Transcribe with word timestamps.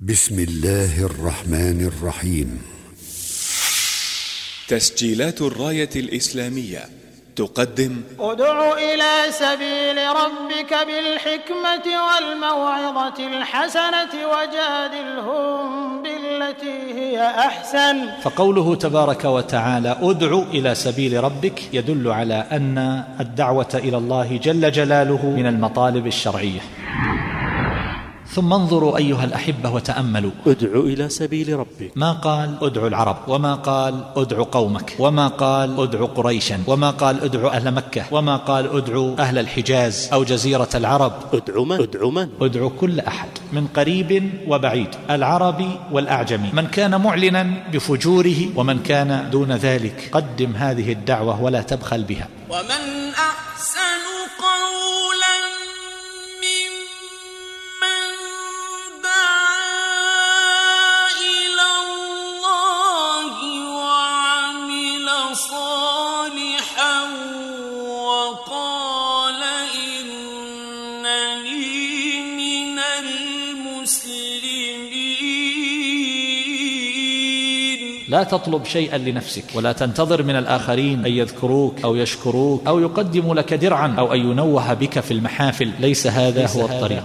بسم 0.00 0.38
الله 0.38 1.04
الرحمن 1.04 1.86
الرحيم. 1.86 2.62
تسجيلات 4.68 5.42
الراية 5.42 5.90
الإسلامية 5.96 6.78
تقدم 7.36 8.02
أدع 8.20 8.72
إلى 8.72 9.32
سبيل 9.32 9.98
ربك 10.22 10.74
بالحكمة 10.86 11.86
والموعظة 12.06 13.26
الحسنة 13.26 14.12
وجادلهم 14.32 16.02
بالتي 16.02 16.94
هي 16.94 17.26
أحسن. 17.26 18.20
فقوله 18.22 18.74
تبارك 18.74 19.24
وتعالى 19.24 19.96
أدع 20.00 20.42
إلى 20.42 20.74
سبيل 20.74 21.24
ربك 21.24 21.74
يدل 21.74 22.08
على 22.08 22.46
أن 22.52 23.04
الدعوة 23.20 23.74
إلى 23.74 23.96
الله 23.96 24.36
جل 24.36 24.72
جلاله 24.72 25.26
من 25.26 25.46
المطالب 25.46 26.06
الشرعية. 26.06 26.60
ثم 28.34 28.52
انظروا 28.52 28.96
أيها 28.96 29.24
الأحبة 29.24 29.70
وتأملوا. 29.70 30.30
ادع 30.46 30.80
إلى 30.80 31.08
سبيل 31.08 31.58
ربك. 31.58 31.92
ما 31.96 32.12
قال؟ 32.12 32.58
ادع 32.62 32.86
العرب. 32.86 33.16
وما 33.28 33.54
قال؟ 33.54 34.04
ادع 34.16 34.42
قومك. 34.42 34.96
وما 34.98 35.28
قال؟ 35.28 35.80
ادع 35.80 36.04
قريشا. 36.04 36.62
وما 36.66 36.90
قال؟ 36.90 37.24
ادع 37.24 37.48
أهل 37.52 37.74
مكة. 37.74 38.04
وما 38.10 38.36
قال؟ 38.36 38.76
ادع 38.76 39.14
أهل 39.18 39.38
الحجاز 39.38 40.08
أو 40.12 40.24
جزيرة 40.24 40.68
العرب. 40.74 41.12
ادع 41.32 41.62
من؟ 41.62 41.80
ادع 41.80 42.08
من؟ 42.08 42.28
ادع 42.40 42.68
كل 42.68 43.00
أحد 43.00 43.28
من 43.52 43.66
قريب 43.66 44.30
وبعيد 44.48 44.88
العربي 45.10 45.70
والأعجمي. 45.92 46.50
من 46.52 46.66
كان 46.66 47.00
معلنا 47.00 47.42
بفجوره 47.72 48.36
ومن 48.56 48.78
كان 48.78 49.30
دون 49.30 49.52
ذلك. 49.52 50.10
قدم 50.12 50.52
هذه 50.56 50.92
الدعوة 50.92 51.42
ولا 51.42 51.62
تبخل 51.62 52.02
بها. 52.04 52.28
ومن 52.50 53.12
أحسن 53.14 54.04
قولا 54.38 55.07
لا 78.08 78.22
تطلب 78.22 78.64
شيئا 78.64 78.98
لنفسك. 78.98 79.44
ولا 79.54 79.72
تنتظر 79.72 80.22
من 80.22 80.36
الآخرين 80.36 81.04
أن 81.04 81.12
يذكروك 81.12 81.74
أو 81.84 81.96
يشكروك 81.96 82.66
أو 82.66 82.80
يقدموا 82.80 83.34
لك 83.34 83.54
درعا 83.54 83.94
أو 83.98 84.14
أن 84.14 84.20
ينوه 84.20 84.74
بك 84.74 85.00
في 85.00 85.10
المحافل. 85.10 85.70
ليس 85.80 86.06
هذا 86.06 86.46
هو 86.46 86.64
الطريق. 86.64 87.02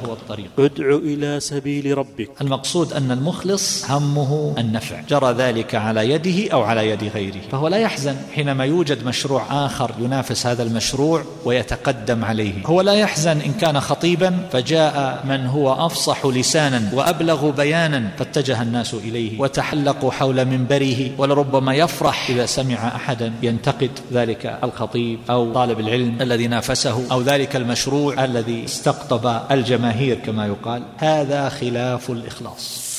ادع 0.60 0.96
إلى 0.96 1.40
سبيل 1.40 1.98
ربك. 1.98 2.30
المقصود 2.42 2.94
أن 2.94 3.12
المخلص 3.12 3.92
همه 3.92 4.56
النفع. 4.58 5.02
جرى 5.10 5.32
ذلك 5.32 5.76
على 5.76 6.10
يده 6.10 6.54
أو 6.54 6.62
على 6.62 6.90
يد 6.90 7.04
غيره. 7.04 7.42
فهو 7.52 7.68
لا 7.68 7.78
يحزن 7.78 8.16
حينما 8.36 8.66
يوجد 8.66 9.06
مشروع 9.06 9.66
آخر 9.66 9.92
ينافس 10.00 10.48
هذا 10.48 10.64
المشروع 10.64 11.24
ويتقدم 11.46 12.26
عليه. 12.26 12.54
هو 12.66 12.82
لا 12.82 12.94
يحزن 12.94 13.42
إن 13.42 13.54
كان 13.62 13.80
خطيبا 13.80 14.48
فجاء 14.52 15.24
من 15.28 15.46
هو 15.46 15.86
أفصح 15.86 16.26
لسانا 16.26 16.90
وأبلغ 16.94 17.50
بيانا. 17.50 18.10
فاتجه 18.18 18.62
الناس 18.62 18.94
إليه 18.94 19.40
وتحلقوا 19.40 20.12
حول 20.12 20.46
منبره 20.46 20.93
ولربما 21.18 21.76
يفرح 21.76 22.30
إذا 22.30 22.46
سمع 22.46 22.88
أحدا 22.88 23.34
ينتقد 23.42 23.92
ذلك 24.14 24.60
الخطيب 24.64 25.20
أو 25.30 25.54
طالب 25.54 25.80
العلم 25.80 26.22
الذي 26.22 26.48
نافسه 26.48 27.12
أو 27.12 27.22
ذلك 27.22 27.56
المشروع 27.56 28.24
الذي 28.24 28.66
استقطب 28.66 29.42
الجماهير 29.52 30.20
كما 30.26 30.48
يقال. 30.48 30.84
هذا 30.98 31.50
خلاف 31.50 32.12
الإخلاص. 32.12 32.94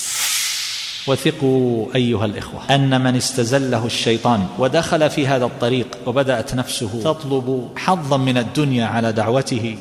وثقوا 1.06 1.86
أيها 1.94 2.24
الإخوة 2.24 2.74
أن 2.74 3.00
من 3.00 3.16
استزله 3.16 3.86
الشيطان 3.86 4.46
ودخل 4.58 5.10
في 5.10 5.26
هذا 5.26 5.44
الطريق 5.44 5.86
وبدأت 6.06 6.54
نفسه 6.54 7.00
تطلب 7.04 7.68
حظا 7.76 8.16
من 8.16 8.38
الدنيا 8.38 8.86
على 8.86 9.12
دعوته 9.12 9.76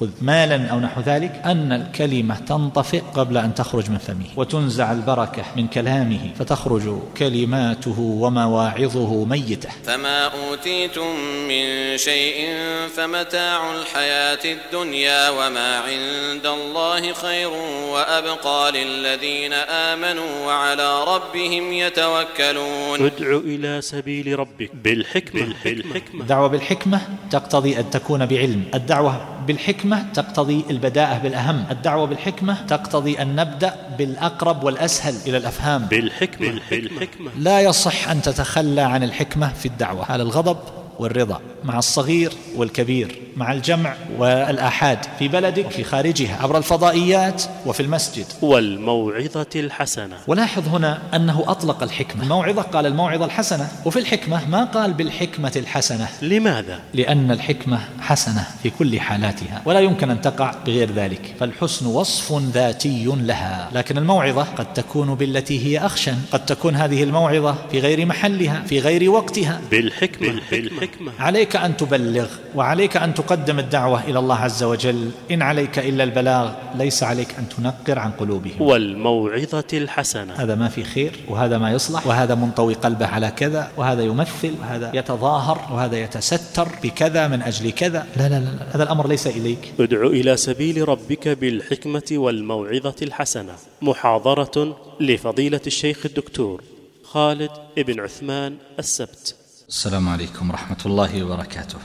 خذ 0.00 0.08
مالا 0.20 0.66
أو 0.66 0.80
نحو 0.80 1.00
ذلك 1.00 1.42
أن 1.44 1.72
الكلمة 1.72 2.34
تنطفئ 2.34 3.02
قبل 3.14 3.36
أن 3.38 3.54
تخرج 3.54 3.90
من 3.90 3.98
فمه 3.98 4.26
وتنزع 4.36 4.92
البركة 4.92 5.42
من 5.56 5.66
كلامه 5.66 6.30
فتخرج 6.38 6.98
كلماته 7.16 8.00
ومواعظه 8.00 9.24
ميتة. 9.24 9.68
فما 9.84 10.26
أوتيتم 10.26 11.16
من 11.48 11.96
شيء 11.96 12.48
فمتاع 12.96 13.74
الحياة 13.80 14.38
الدنيا 14.44 15.30
وما 15.30 15.78
عند 15.78 16.46
الله 16.46 17.12
خير 17.12 17.50
وأبقى 17.92 18.72
للذين 18.72 19.52
آمنوا 19.52 20.46
وعلى 20.46 21.04
ربهم 21.04 21.72
يتوكلون. 21.72 23.06
ادع 23.06 23.36
إلى 23.44 23.80
سبيل 23.80 24.38
ربك 24.38 24.70
بالحكمة. 24.84 25.54
بالحكمة. 25.64 26.20
الدعوة 26.20 26.48
بالحكمة 26.48 27.00
تقتضي 27.30 27.78
أن 27.80 27.90
تكون 27.90 28.26
بعلم. 28.26 28.64
الدعوة 28.74 29.42
بالحكمة 29.82 30.12
تقتضي 30.14 30.64
البداءة 30.70 31.18
بالأهم. 31.18 31.64
الدعوة 31.70 32.06
بالحكمة 32.06 32.66
تقتضي 32.66 33.22
أن 33.22 33.36
نبدأ 33.36 33.74
بالأقرب 33.98 34.64
والأسهل 34.64 35.14
إلى 35.26 35.36
الأفهام. 35.36 35.82
بالحكمة. 35.84 36.60
بالحكمة. 36.70 37.30
لا 37.38 37.60
يصح 37.60 38.08
أن 38.08 38.22
تتخلى 38.22 38.80
عن 38.80 39.02
الحكمة 39.02 39.52
في 39.52 39.66
الدعوة. 39.66 40.12
على 40.12 40.22
الغضب 40.22 40.58
والرضا 40.98 41.40
مع 41.64 41.78
الصغير 41.78 42.32
والكبير. 42.56 43.22
مع 43.36 43.52
الجمع 43.52 43.94
والآحاد 44.18 44.98
في 45.18 45.28
بلدك 45.28 45.66
وفي 45.66 45.84
خارجها 45.84 46.42
عبر 46.42 46.58
الفضائيات 46.58 47.42
وفي 47.66 47.80
المسجد. 47.80 48.26
والموعظة 48.42 49.46
الحسنة. 49.56 50.16
ولاحظ 50.26 50.68
هنا 50.68 51.02
أنه 51.14 51.44
أطلق 51.46 51.82
الحكمة. 51.82 52.22
الموعظة 52.22 52.62
قال 52.62 52.86
الموعظة 52.86 53.24
الحسنة. 53.24 53.68
وفي 53.84 53.98
الحكمة 53.98 54.48
ما 54.48 54.64
قال 54.64 54.92
بالحكمة 54.92 55.52
الحسنة؟ 55.56 56.08
لماذا؟ 56.22 56.80
لأن 56.94 57.30
الحكمة 57.30 57.78
حسنة 58.00 58.46
في 58.62 58.70
كل 58.70 59.00
حالاتها 59.00 59.62
ولا 59.64 59.80
يمكن 59.80 60.10
أن 60.10 60.20
تقع 60.20 60.54
بغير 60.66 60.92
ذلك. 60.92 61.34
فالحسن 61.40 61.86
وصف 61.86 62.32
ذاتي 62.32 63.04
لها. 63.04 63.68
لكن 63.72 63.98
الموعظة 63.98 64.42
قد 64.42 64.72
تكون 64.74 65.14
بالتي 65.14 65.66
هي 65.66 65.86
أخشن. 65.86 66.16
قد 66.32 66.46
تكون 66.46 66.74
هذه 66.74 67.02
الموعظة 67.02 67.56
في 67.70 67.80
غير 67.80 68.06
محلها 68.06 68.62
في 68.66 68.78
غير 68.78 69.10
وقتها. 69.10 69.60
بالحكمة. 69.70 70.40
بالحكمة. 70.50 71.12
عليك 71.18 71.56
أن 71.56 71.76
تبلغ 71.76 72.26
وعليك 72.54 72.96
أن 72.96 73.14
تقدم 73.22 73.58
الدعوة 73.58 74.04
إلى 74.04 74.18
الله 74.18 74.36
عز 74.36 74.62
وجل. 74.62 75.10
إن 75.30 75.42
عليك 75.42 75.78
إلا 75.78 76.04
البلاغ 76.04 76.52
ليس 76.74 77.02
عليك 77.02 77.34
أن 77.38 77.48
تنقر 77.48 77.98
عن 77.98 78.10
قلوبهم. 78.10 78.62
والموعظة 78.62 79.64
الحسنة. 79.72 80.32
هذا 80.34 80.54
ما 80.54 80.68
في 80.68 80.84
خير 80.84 81.12
وهذا 81.28 81.58
ما 81.58 81.70
يصلح 81.72 82.06
وهذا 82.06 82.34
منطوي 82.34 82.74
قلبه 82.74 83.06
على 83.06 83.30
كذا 83.30 83.70
وهذا 83.76 84.02
يمثل 84.02 84.54
وهذا 84.60 84.90
يتظاهر 84.94 85.58
وهذا 85.72 85.96
يتستر 85.96 86.68
بكذا 86.82 87.28
من 87.28 87.42
أجل 87.42 87.70
كذا. 87.70 88.06
لا 88.16 88.28
لا 88.28 88.40
لا, 88.40 88.44
لا. 88.44 88.76
هذا 88.76 88.82
الأمر 88.82 89.08
ليس 89.08 89.26
إليك. 89.26 89.72
ادع 89.80 90.06
إلى 90.06 90.36
سبيل 90.36 90.88
ربك 90.88 91.28
بالحكمة 91.28 92.08
والموعظة 92.12 92.96
الحسنة. 93.02 93.54
محاضرة 93.82 94.76
لفضيلة 95.00 95.60
الشيخ 95.66 96.06
الدكتور 96.06 96.62
خالد 97.04 97.50
ابن 97.78 98.00
عثمان 98.00 98.56
السبت. 98.78 99.36
السلام 99.68 100.08
عليكم 100.08 100.50
ورحمة 100.50 100.82
الله 100.86 101.22
وبركاته. 101.22 101.78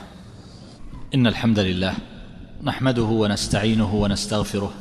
إن 1.14 1.26
الحمد 1.26 1.58
لله 1.58 1.94
نحمده 2.62 3.02
ونستعينه 3.02 3.94
ونستغفره 3.94 4.72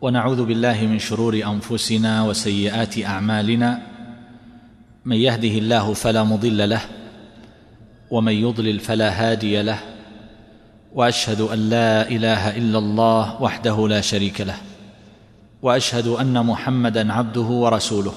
ونعوذ 0.00 0.44
بالله 0.44 0.86
من 0.86 0.98
شرور 0.98 1.34
أنفسنا 1.34 2.22
وسيئات 2.22 2.98
أعمالنا 3.04 3.82
من 5.04 5.16
يهده 5.16 5.48
الله 5.48 5.94
فلا 5.94 6.24
مضل 6.24 6.68
له 6.68 6.80
ومن 8.10 8.32
يضلل 8.32 8.78
فلا 8.80 9.10
هادي 9.10 9.62
له 9.62 9.78
وأشهد 10.94 11.40
أن 11.40 11.58
لا 11.70 12.08
إله 12.08 12.56
إلا 12.56 12.78
الله 12.78 13.42
وحده 13.42 13.88
لا 13.88 14.00
شريك 14.00 14.40
له 14.40 14.56
وأشهد 15.62 16.06
أن 16.06 16.46
محمدا 16.46 17.12
عبده 17.12 17.40
ورسوله 17.40 18.12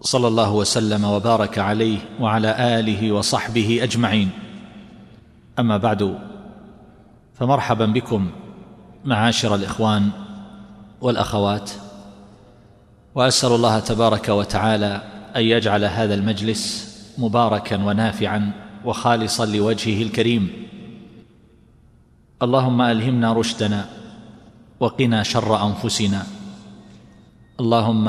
صلى 0.00 0.28
الله 0.28 0.52
وسلم 0.54 1.04
وبارك 1.04 1.58
عليه 1.58 1.98
وعلى 2.20 2.78
آله 2.80 3.12
وصحبه 3.12 3.78
أجمعين 3.82 4.30
أما 5.60 5.76
بعد 5.76 6.18
فمرحبا 7.34 7.86
بكم 7.86 8.30
معاشر 9.04 9.54
الإخوان 9.54 10.10
والأخوات 11.00 11.70
وأسأل 13.14 13.52
الله 13.52 13.78
تبارك 13.80 14.28
وتعالى 14.28 15.02
أن 15.36 15.42
يجعل 15.42 15.84
هذا 15.84 16.14
المجلس 16.14 16.90
مباركا 17.18 17.76
ونافعا 17.76 18.52
وخالصا 18.84 19.46
لوجهه 19.46 20.02
الكريم. 20.02 20.50
اللهم 22.42 22.82
ألهمنا 22.82 23.32
رشدنا 23.32 23.88
وقنا 24.80 25.22
شر 25.22 25.66
أنفسنا. 25.66 26.26
اللهم 27.60 28.08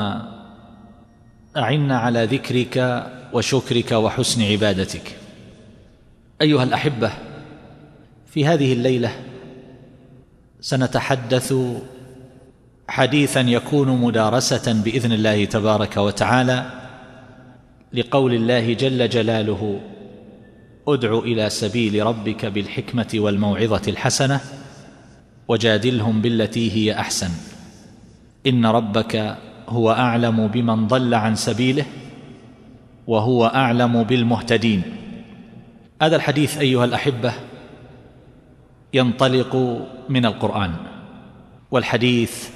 أعنا 1.56 1.98
على 1.98 2.24
ذكرك 2.24 3.06
وشكرك 3.32 3.92
وحسن 3.92 4.42
عبادتك. 4.42 5.16
أيها 6.42 6.62
الأحبة 6.62 7.12
في 8.32 8.46
هذه 8.46 8.72
الليلة 8.72 9.12
سنتحدث 10.60 11.54
حديثا 12.88 13.40
يكون 13.40 13.88
مدارسة 13.88 14.72
بإذن 14.72 15.12
الله 15.12 15.44
تبارك 15.44 15.96
وتعالى 15.96 16.66
لقول 17.92 18.34
الله 18.34 18.74
جل 18.74 19.08
جلاله 19.08 19.80
أدع 20.88 21.18
إلى 21.18 21.50
سبيل 21.50 22.06
ربك 22.06 22.46
بالحكمة 22.46 23.08
والموعظة 23.14 23.82
الحسنة 23.88 24.40
وجادلهم 25.48 26.22
بالتي 26.22 26.72
هي 26.72 27.00
أحسن. 27.00 27.30
إن 28.46 28.66
ربك 28.66 29.36
هو 29.68 29.90
أعلم 29.90 30.46
بمن 30.46 30.86
ضل 30.86 31.14
عن 31.14 31.34
سبيله 31.34 31.84
وهو 33.06 33.46
أعلم 33.46 34.02
بالمهتدين. 34.02 34.82
هذا 36.02 36.16
الحديث 36.16 36.58
أيها 36.58 36.84
الأحبة 36.84 37.32
ينطلق 38.94 39.56
من 40.08 40.26
القرآن 40.26 40.72
والحديث 41.70 42.48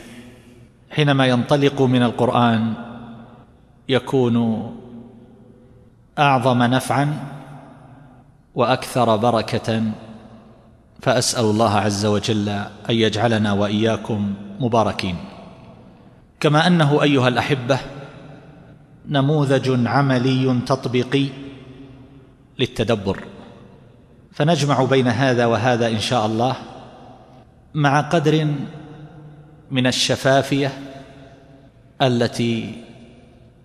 حينما 0.90 1.26
ينطلق 1.26 1.82
من 1.82 2.02
القرآن 2.02 2.74
يكون 3.88 4.36
أعظم 6.18 6.62
نفعا 6.62 7.06
وأكثر 8.54 9.16
بركة 9.16 9.82
فأسأل 11.02 11.44
الله 11.44 11.72
عز 11.76 12.06
وجل 12.06 12.48
أن 12.48 12.94
يجعلنا 12.94 13.52
وإياكم 13.52 14.34
مباركين. 14.60 15.16
كما 16.40 16.66
أنه 16.66 17.02
أيها 17.02 17.28
الأحبة 17.28 17.78
نموذج 19.08 19.86
عملي 19.86 20.60
تطبيقي 20.66 21.26
للتدبر. 22.58 23.35
فنجمع 24.36 24.84
بين 24.84 25.08
هذا 25.08 25.46
وهذا 25.46 25.88
إن 25.88 26.00
شاء 26.00 26.26
الله 26.26 26.56
مع 27.74 28.00
قدر 28.00 28.46
من 29.70 29.86
الشفافية 29.86 30.72
التي 32.02 32.74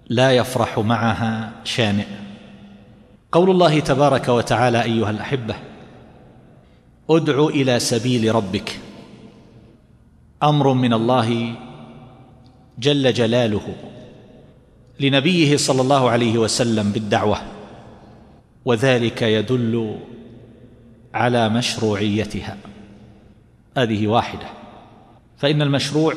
لا 0.09 0.31
يفرح 0.31 0.79
معها 0.79 1.51
شانئ. 1.63 2.05
قول 3.31 3.49
الله 3.49 3.79
تبارك 3.79 4.27
وتعالى 4.27 4.83
أيها 4.83 5.09
الأحبة 5.09 5.55
ادع 7.09 7.45
إلى 7.45 7.79
سبيل 7.79 8.35
ربك. 8.35 8.79
أمر 10.43 10.73
من 10.73 10.93
الله 10.93 11.55
جل 12.79 13.13
جلاله 13.13 13.75
لنبيه 14.99 15.57
صلى 15.57 15.81
الله 15.81 16.09
عليه 16.09 16.37
وسلم 16.37 16.91
بالدعوة 16.91 17.37
وذلك 18.65 19.21
يدل 19.21 19.97
على 21.13 21.49
مشروعيتها. 21.49 22.57
هذه 23.77 24.07
واحدة. 24.07 24.45
فإن 25.37 25.61
المشروع 25.61 26.13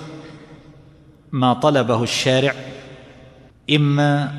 ما 1.32 1.52
طلبه 1.52 2.02
الشارع 2.02 2.55
إما 3.70 4.32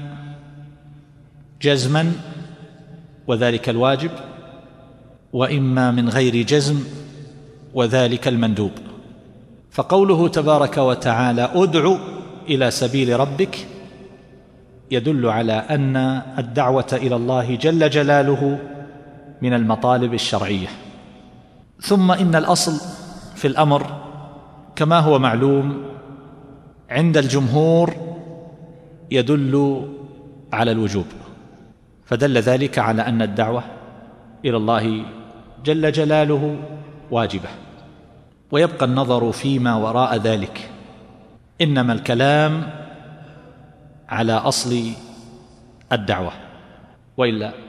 جزما 1.61 2.13
وذلك 3.27 3.69
الواجب 3.69 4.11
وإما 5.33 5.91
من 5.91 6.09
غير 6.09 6.45
جزم 6.45 6.83
وذلك 7.73 8.27
المندوب. 8.27 8.71
فقوله 9.71 10.27
تبارك 10.27 10.77
وتعالى 10.77 11.49
أدع 11.53 11.95
إلى 12.49 12.71
سبيل 12.71 13.19
ربك 13.19 13.67
يدل 14.91 15.25
على 15.25 15.53
أن 15.53 15.95
الدعوة 16.37 16.87
إلى 16.93 17.15
الله 17.15 17.55
جل 17.55 17.89
جلاله 17.89 18.59
من 19.41 19.53
المطالب 19.53 20.13
الشرعية. 20.13 20.67
ثم 21.81 22.11
إن 22.11 22.35
الأصل 22.35 22.71
في 23.35 23.47
الأمر 23.47 24.01
كما 24.75 24.99
هو 24.99 25.19
معلوم 25.19 25.85
عند 26.89 27.17
الجمهور 27.17 27.93
يدل 29.11 29.85
على 30.53 30.71
الوجوب. 30.71 31.05
فدل 32.05 32.37
ذلك 32.37 32.79
على 32.79 33.01
أن 33.01 33.21
الدعوة 33.21 33.63
إلى 34.45 34.57
الله 34.57 35.05
جل 35.65 35.91
جلاله 35.91 36.59
واجبة. 37.11 37.49
ويبقى 38.51 38.85
النظر 38.85 39.31
فيما 39.31 39.75
وراء 39.75 40.17
ذلك. 40.17 40.69
إنما 41.61 41.93
الكلام 41.93 42.69
على 44.09 44.33
أصل 44.33 44.91
الدعوة. 45.91 46.31
وإلا 47.17 47.64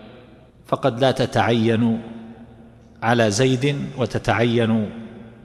فقد 0.66 1.00
لا 1.00 1.10
تتعين 1.10 2.02
على 3.02 3.30
زيد 3.30 3.76
وتتعين 3.98 4.90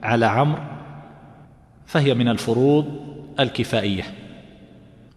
على 0.02 0.26
عمرو 0.26 0.62
فهي 1.86 2.14
من 2.14 2.28
الفروض 2.28 2.86
الكفائية. 3.40 4.04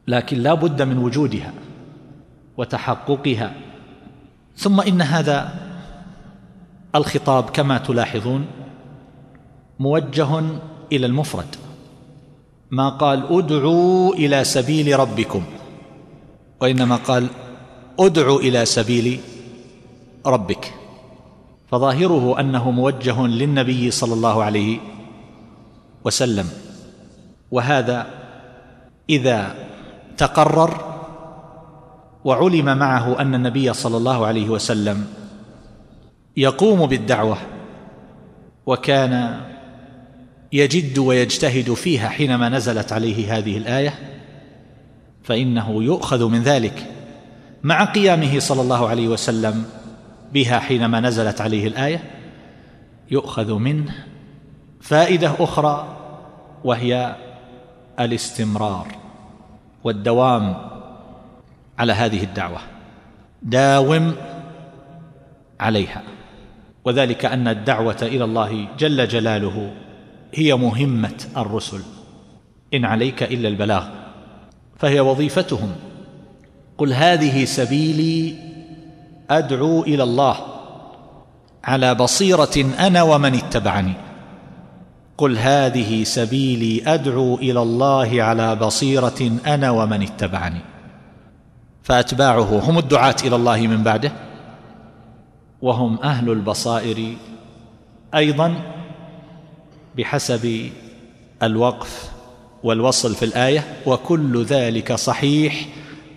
لكن 0.08 0.38
لا 0.38 0.54
بد 0.54 0.82
من 0.82 0.98
وجودها 0.98 1.54
وتحققها. 2.58 3.54
ثم 4.56 4.82
إن 4.82 5.02
هذا 5.02 5.54
الخطاب 6.96 7.50
كما 7.50 7.78
تلاحظون 7.78 8.46
موجه 9.80 10.40
إلى 10.92 11.06
المفرد. 11.06 11.56
ما 12.72 12.90
قال 12.90 13.24
ادعوا 13.30 14.14
إلى 14.14 14.44
سبيل 14.44 15.00
ربكم 15.00 15.44
وإنما 16.62 16.96
قال 16.96 17.28
ادعوا 18.00 18.40
إلى 18.40 18.66
سبيل 18.66 19.20
ربك. 20.26 20.74
فظاهره 21.72 22.40
أنه 22.40 22.72
موجه 22.72 23.28
للنبي 23.28 23.92
صلى 23.92 24.14
الله 24.14 24.44
عليه 24.44 24.78
وسلم. 26.06 26.50
وهذا 27.52 28.08
إذا 29.10 29.56
تقرر 30.18 30.96
وعلم 32.26 32.78
معه 32.78 33.22
أن 33.22 33.36
النبي 33.36 33.74
صلى 33.74 33.98
الله 33.98 34.26
عليه 34.26 34.50
وسلم 34.50 35.06
يقوم 36.38 36.86
بالدعوة 36.86 37.38
وكان 38.66 39.42
يجد 40.54 40.98
ويجتهد 40.98 41.74
فيها 41.74 42.10
حينما 42.10 42.50
نزلت 42.50 42.94
عليه 42.94 43.38
هذه 43.38 43.58
الآية 43.58 43.94
فإنه 45.24 45.84
يؤخذ 45.84 46.30
من 46.30 46.44
ذلك. 46.44 46.92
مع 47.64 47.84
قيامه 47.84 48.40
صلى 48.40 48.62
الله 48.62 48.88
عليه 48.90 49.08
وسلم 49.08 49.66
بها 50.34 50.60
حينما 50.60 51.00
نزلت 51.00 51.42
عليه 51.42 51.68
الآية 51.68 52.04
يؤخذ 53.12 53.54
منه 53.54 53.96
فائدة 54.82 55.34
أخرى 55.40 55.98
وهي 56.64 57.16
الاستمرار 58.00 58.88
والدوام 59.84 60.56
على 61.80 61.94
هذه 61.94 62.24
الدعوة. 62.24 62.60
داوم 63.42 64.16
عليها. 65.60 66.04
وذلك 66.86 67.26
أن 67.26 67.48
الدعوة 67.48 67.98
إلى 68.02 68.24
الله 68.24 68.68
جل 68.78 69.08
جلاله 69.08 69.74
هي 70.34 70.56
مهمة 70.56 71.26
الرسل. 71.38 71.82
إن 72.74 72.86
عليك 72.86 73.24
إلا 73.24 73.48
البلاغ. 73.48 73.88
فهي 74.78 75.00
وظيفتهم. 75.00 75.76
قل 76.78 76.94
هذه 76.94 77.46
سبيلي 77.46 78.36
أدعو 79.30 79.84
إلى 79.84 80.04
الله 80.04 80.38
على 81.64 81.96
بصيرة 81.96 82.76
أنا 82.80 83.04
ومن 83.04 83.36
اتبعني. 83.36 83.94
قل 85.18 85.38
هذه 85.38 86.04
سبيلي 86.04 86.94
أدعو 86.94 87.36
إلى 87.36 87.62
الله 87.62 88.24
على 88.24 88.56
بصيرة 88.56 89.32
أنا 89.48 89.72
ومن 89.72 90.02
اتبعني. 90.02 90.62
فأتباعه 91.84 92.70
هم 92.70 92.78
الدعاة 92.78 93.16
إلى 93.24 93.36
الله 93.36 93.68
من 93.68 93.84
بعده 93.84 94.12
وهم 95.62 96.00
أهل 96.04 96.30
البصائر 96.30 97.14
أيضا 98.16 98.56
بحسب 99.98 100.70
الوقف 101.44 102.12
والوصل 102.64 103.16
في 103.16 103.26
الآية 103.26 103.64
وكل 103.86 104.44
ذلك 104.44 104.94
صحيح 104.94 105.66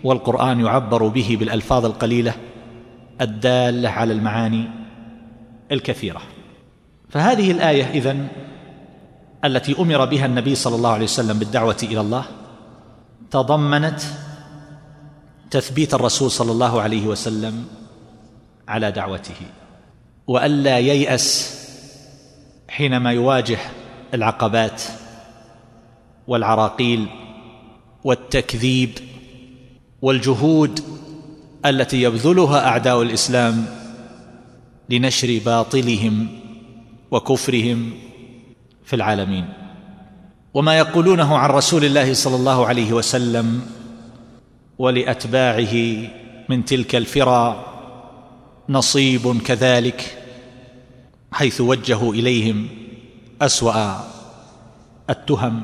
والقرآن 0.03 0.59
يعبر 0.59 1.07
به 1.07 1.37
بالألفاظ 1.39 1.85
القليلة. 1.85 2.33
الدالة 3.21 3.89
على 3.89 4.13
المعاني 4.13 4.69
الكثيرة. 5.71 6.21
فهذه 7.09 7.51
الآية 7.51 7.83
إذن 7.83 8.27
التي 9.45 9.79
أمر 9.79 10.05
بها 10.05 10.25
النبي 10.25 10.55
صلى 10.55 10.75
الله 10.75 10.89
عليه 10.89 11.03
وسلم 11.03 11.39
بالدعوة 11.39 11.77
إلى 11.83 12.01
الله 12.01 12.25
تضمنت 13.31 14.01
تثبيت 15.51 15.93
الرسول 15.93 16.31
صلى 16.31 16.51
الله 16.51 16.81
عليه 16.81 17.07
وسلم 17.07 17.65
على 18.67 18.91
دعوته 18.91 19.35
وألا 20.27 20.79
ييأس 20.79 21.59
حينما 22.69 23.11
يواجه 23.11 23.57
العقبات 24.13 24.81
والعراقيل 26.27 27.07
والتكذيب 28.03 28.89
والجهود 30.01 30.79
التي 31.65 32.01
يبذلها 32.01 32.67
أعداء 32.67 33.01
الإسلام 33.01 33.65
لنشر 34.89 35.41
باطلهم 35.45 36.27
وكفرهم 37.11 37.91
في 38.85 38.95
العالمين. 38.95 39.53
وما 40.53 40.77
يقولونه 40.77 41.37
عن 41.37 41.49
رسول 41.49 41.85
الله 41.85 42.13
صلى 42.13 42.35
الله 42.35 42.67
عليه 42.67 42.93
وسلم 42.93 43.61
ولأتباعه 44.77 45.73
من 46.49 46.65
تلك 46.65 46.95
الفرى 46.95 47.65
نصيب 48.69 49.41
كذلك 49.41 50.17
حيث 51.31 51.61
وجهوا 51.61 52.13
إليهم 52.13 52.67
أسوأ 53.41 53.95
التهم 55.09 55.61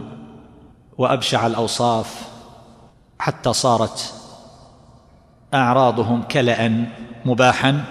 وأبشع 0.97 1.47
الأوصاف 1.47 2.21
حتى 3.19 3.53
صارت 3.53 4.13
أعراضهم 5.53 6.21
كلا 6.21 6.85
مباحا 7.25 7.83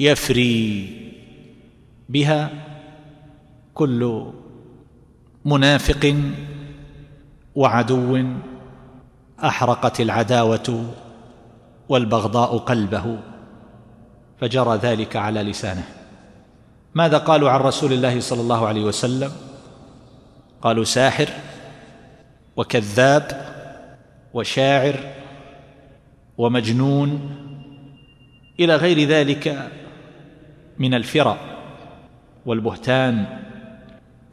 يفري 0.00 0.88
بها 2.08 2.50
كل 3.74 4.32
منافق 5.44 6.14
وعدو 7.54 8.24
أحرقت 9.44 10.00
العداوة 10.00 10.84
والبغضاء 11.88 12.58
قلبه 12.58 13.18
فجرى 14.40 14.76
ذلك 14.76 15.16
على 15.16 15.42
لسانه. 15.42 15.84
ماذا 16.94 17.18
قالوا 17.18 17.50
عن 17.50 17.60
رسول 17.60 17.92
الله 17.92 18.20
صلى 18.20 18.40
الله 18.40 18.66
عليه 18.66 18.84
وسلم؟ 18.84 19.32
قالوا 20.62 20.84
ساحر 20.84 21.28
وكذاب 22.56 23.52
وشاعر 24.34 24.94
ومجنون 26.42 27.20
إلى 28.60 28.76
غير 28.76 29.08
ذلك 29.08 29.70
من 30.78 30.94
الفرى 30.94 31.38
والبهتان 32.46 33.26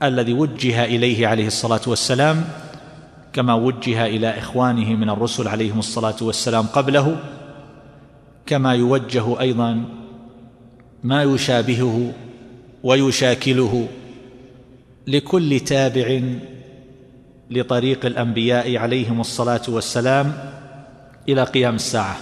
الذي 0.03 0.33
وجه 0.33 0.85
إليه 0.85 1.27
عليه 1.27 1.47
الصلاة 1.47 1.81
والسلام 1.87 2.45
كما 3.33 3.53
وجه 3.53 4.05
إلى 4.05 4.29
إخوانه 4.37 4.93
من 4.93 5.09
الرسل 5.09 5.47
عليهم 5.47 5.79
الصلاة 5.79 6.15
والسلام 6.21 6.65
قبله 6.65 7.17
كما 8.45 8.73
يوجه 8.73 9.39
أيضا 9.39 9.83
ما 11.03 11.23
يشابهه 11.23 12.13
ويشاكله 12.83 13.87
لكل 15.07 15.59
تابع 15.59 16.21
لطريق 17.49 18.05
الأنبياء 18.05 18.77
عليهم 18.77 19.21
الصلاة 19.21 19.61
والسلام 19.67 20.58
إلى 21.29 21.43
قيام 21.43 21.75
الساعة. 21.75 22.17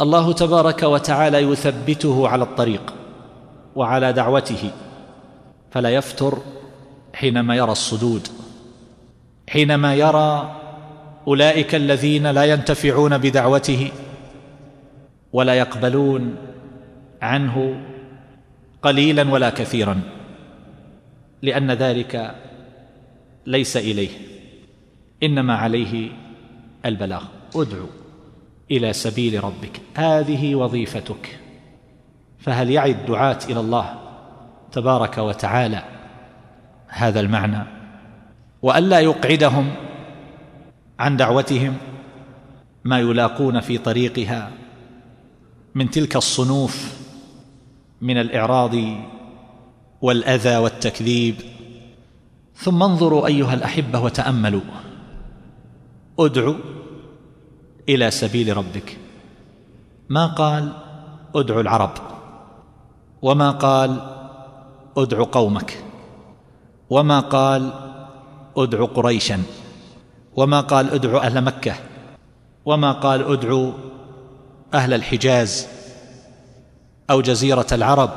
الله 0.00 0.32
تبارك 0.32 0.82
وتعالى 0.82 1.38
يثبته 1.38 2.28
على 2.28 2.44
الطريق 2.44 2.94
وعلى 3.76 4.12
دعوته 4.12 4.70
فلا 5.70 5.90
يفتر 5.90 6.38
حينما 7.12 7.56
يرى 7.56 7.72
الصدود. 7.72 8.28
حينما 9.48 9.94
يرى 9.94 10.56
أولئك 11.28 11.74
الذين 11.74 12.26
لا 12.26 12.44
ينتفعون 12.44 13.18
بدعوته 13.18 13.90
ولا 15.32 15.54
يقبلون 15.54 16.36
عنه 17.22 17.80
قليلا 18.82 19.30
ولا 19.30 19.50
كثيرا 19.50 20.00
لأن 21.42 21.70
ذلك 21.70 22.34
ليس 23.46 23.76
إليه 23.76 24.10
إنما 25.22 25.54
عليه 25.54 26.10
البلاغ. 26.86 27.35
أدعو 27.54 27.86
إلى 28.70 28.92
سبيل 28.92 29.44
ربك. 29.44 29.80
هذه 29.94 30.54
وظيفتك. 30.54 31.40
فهل 32.38 32.70
يعي 32.70 32.90
الدعاه 32.90 33.38
إلى 33.48 33.60
الله 33.60 33.94
تبارك 34.72 35.18
وتعالى 35.18 35.82
هذا 36.88 37.20
المعنى؟ 37.20 37.64
وألا 38.62 39.00
يقعدهم 39.00 39.74
عن 40.98 41.16
دعوتهم 41.16 41.76
ما 42.84 42.98
يلاقون 42.98 43.60
في 43.60 43.78
طريقها 43.78 44.50
من 45.74 45.90
تلك 45.90 46.16
الصنوف 46.16 46.96
من 48.00 48.16
الإعراض 48.18 48.74
والأذى 50.02 50.56
والتكذيب. 50.56 51.34
ثم 52.54 52.82
انظروا 52.82 53.26
أيها 53.26 53.54
الأحبة 53.54 54.00
وتأملوا. 54.00 54.60
ادعوا 56.18 56.54
إلى 57.88 58.10
سبيل 58.10 58.56
ربك. 58.56 58.98
ما 60.08 60.26
قال 60.26 60.72
ادعوا 61.34 61.60
العرب 61.60 61.90
وما 63.22 63.50
قال 63.50 64.00
ادعو 64.96 65.24
قومك 65.24 65.84
وما 66.90 67.20
قال 67.20 67.72
ادعو 68.56 68.86
قريشا 68.86 69.42
وما 70.36 70.60
قال 70.60 70.90
ادعو 70.90 71.18
أهل 71.18 71.44
مكة 71.44 71.74
وما 72.64 72.92
قال 72.92 73.32
ادعو 73.32 73.72
أهل 74.74 74.94
الحجاز 74.94 75.68
أو 77.10 77.20
جزيرة 77.20 77.66
العرب 77.72 78.10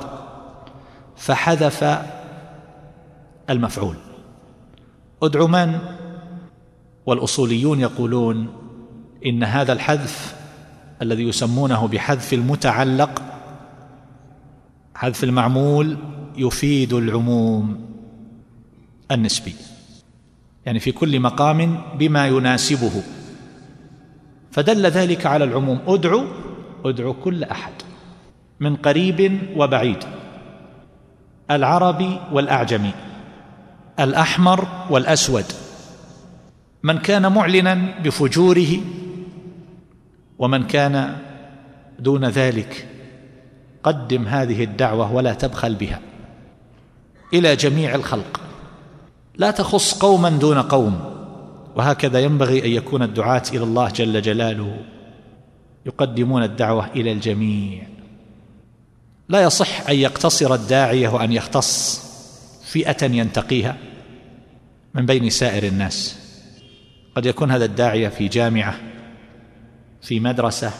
فحذف 1.16 2.00
المفعول. 3.50 3.96
ادعو 5.24 5.48
من؟ 5.48 5.80
والأصوليون 7.06 7.80
يقولون 7.80 8.59
إن 9.26 9.44
هذا 9.44 9.74
الحذف 9.74 10.36
الذي 11.02 11.24
يسمونه 11.24 11.88
بحذف 11.88 12.34
المتعلق 12.34 13.22
حذف 14.96 15.24
المعمول 15.24 15.98
يفيد 16.38 16.94
العموم 16.94 17.86
النسبي. 19.12 19.56
يعني 20.66 20.80
في 20.80 20.92
كل 20.92 21.20
مقام 21.20 21.82
بما 22.00 22.28
يناسبه. 22.28 23.04
فدل 24.52 24.86
ذلك 24.86 25.26
على 25.26 25.44
العموم. 25.44 25.80
أدعو 25.88 26.26
أدعو 26.86 27.14
كل 27.14 27.44
أحد 27.44 27.74
من 28.60 28.76
قريب 28.76 29.40
وبعيد. 29.56 30.04
العربي 31.52 32.20
والأعجمي 32.32 32.92
الأحمر 34.00 34.68
والأسود. 34.90 35.46
من 36.84 36.98
كان 36.98 37.32
معلنا 37.32 38.00
بفجوره 38.04 38.78
ومن 40.40 40.64
كان 40.64 41.18
دون 42.00 42.26
ذلك 42.26 42.88
قدم 43.84 44.28
هذه 44.28 44.64
الدعوة 44.64 45.14
ولا 45.14 45.34
تبخل 45.34 45.76
بها. 45.76 46.00
إلى 47.34 47.56
جميع 47.56 47.96
الخلق. 47.96 48.42
لا 49.36 49.52
تخص 49.52 49.94
قوما 49.94 50.30
دون 50.30 50.62
قوم. 50.62 51.00
وهكذا 51.76 52.20
ينبغي 52.20 52.66
أن 52.66 52.72
يكون 52.72 53.04
الدعاة 53.04 53.44
إلى 53.54 53.64
الله 53.64 53.90
جل 53.90 54.22
جلاله 54.22 54.78
يقدمون 55.86 56.44
الدعوة 56.44 56.88
إلى 56.96 57.12
الجميع. 57.12 57.84
لا 59.30 59.42
يصح 59.42 59.90
أن 59.90 59.96
يقتصر 59.96 60.54
الداعية 60.54 61.10
وأن 61.10 61.32
يختص 61.32 62.02
فئة 62.66 63.06
ينتقيها 63.06 63.78
من 64.94 65.06
بين 65.06 65.30
سائر 65.30 65.64
الناس. 65.64 66.20
قد 67.16 67.26
يكون 67.26 67.52
هذا 67.52 67.66
الداعية 67.66 68.08
في 68.10 68.28
جامعة 68.28 68.80
في 70.02 70.20
مدرسة 70.20 70.72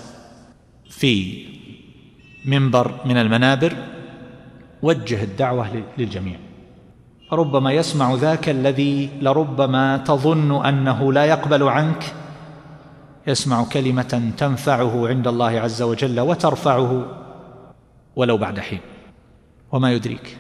في 0.90 1.46
منبر 2.46 2.96
من 3.06 3.18
المنابر 3.18 3.74
وجه 4.82 5.24
الدعوة 5.24 5.84
للجميع. 5.98 6.40
ربما 7.32 7.72
يسمع 7.72 8.14
ذاك 8.14 8.50
الذي 8.50 9.10
لربما 9.22 9.98
تظن 9.98 10.66
أنه 10.66 11.14
لا 11.14 11.26
يقبل 11.26 11.64
عنك 11.64 12.14
يسمع 13.28 13.64
كلمة 13.64 14.32
تنفعه 14.38 15.08
عند 15.08 15.28
الله 15.28 15.60
عز 15.60 15.82
وجل 15.82 16.20
وترفعه 16.20 17.06
ولو 18.16 18.38
بعد 18.38 18.60
حين. 18.60 18.80
وما 19.72 19.92
يدريك. 19.92 20.38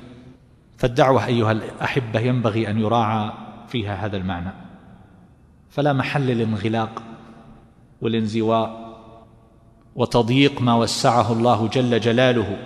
فالدعوة 0.77 1.25
أيها 1.25 1.51
الأحبة 1.51 2.19
ينبغي 2.19 2.69
أن 2.69 2.79
يراعى 2.79 3.31
فيها 3.67 4.05
هذا 4.05 4.17
المعنى. 4.17 4.51
فلا 5.69 5.93
محل 5.93 6.27
للانغلاق 6.27 7.08
والانزواء 8.01 8.89
وتضييق 9.95 10.61
ما 10.61 10.75
وسعه 10.75 11.33
الله 11.33 11.67
جل 11.67 11.99
جلاله. 11.99 12.57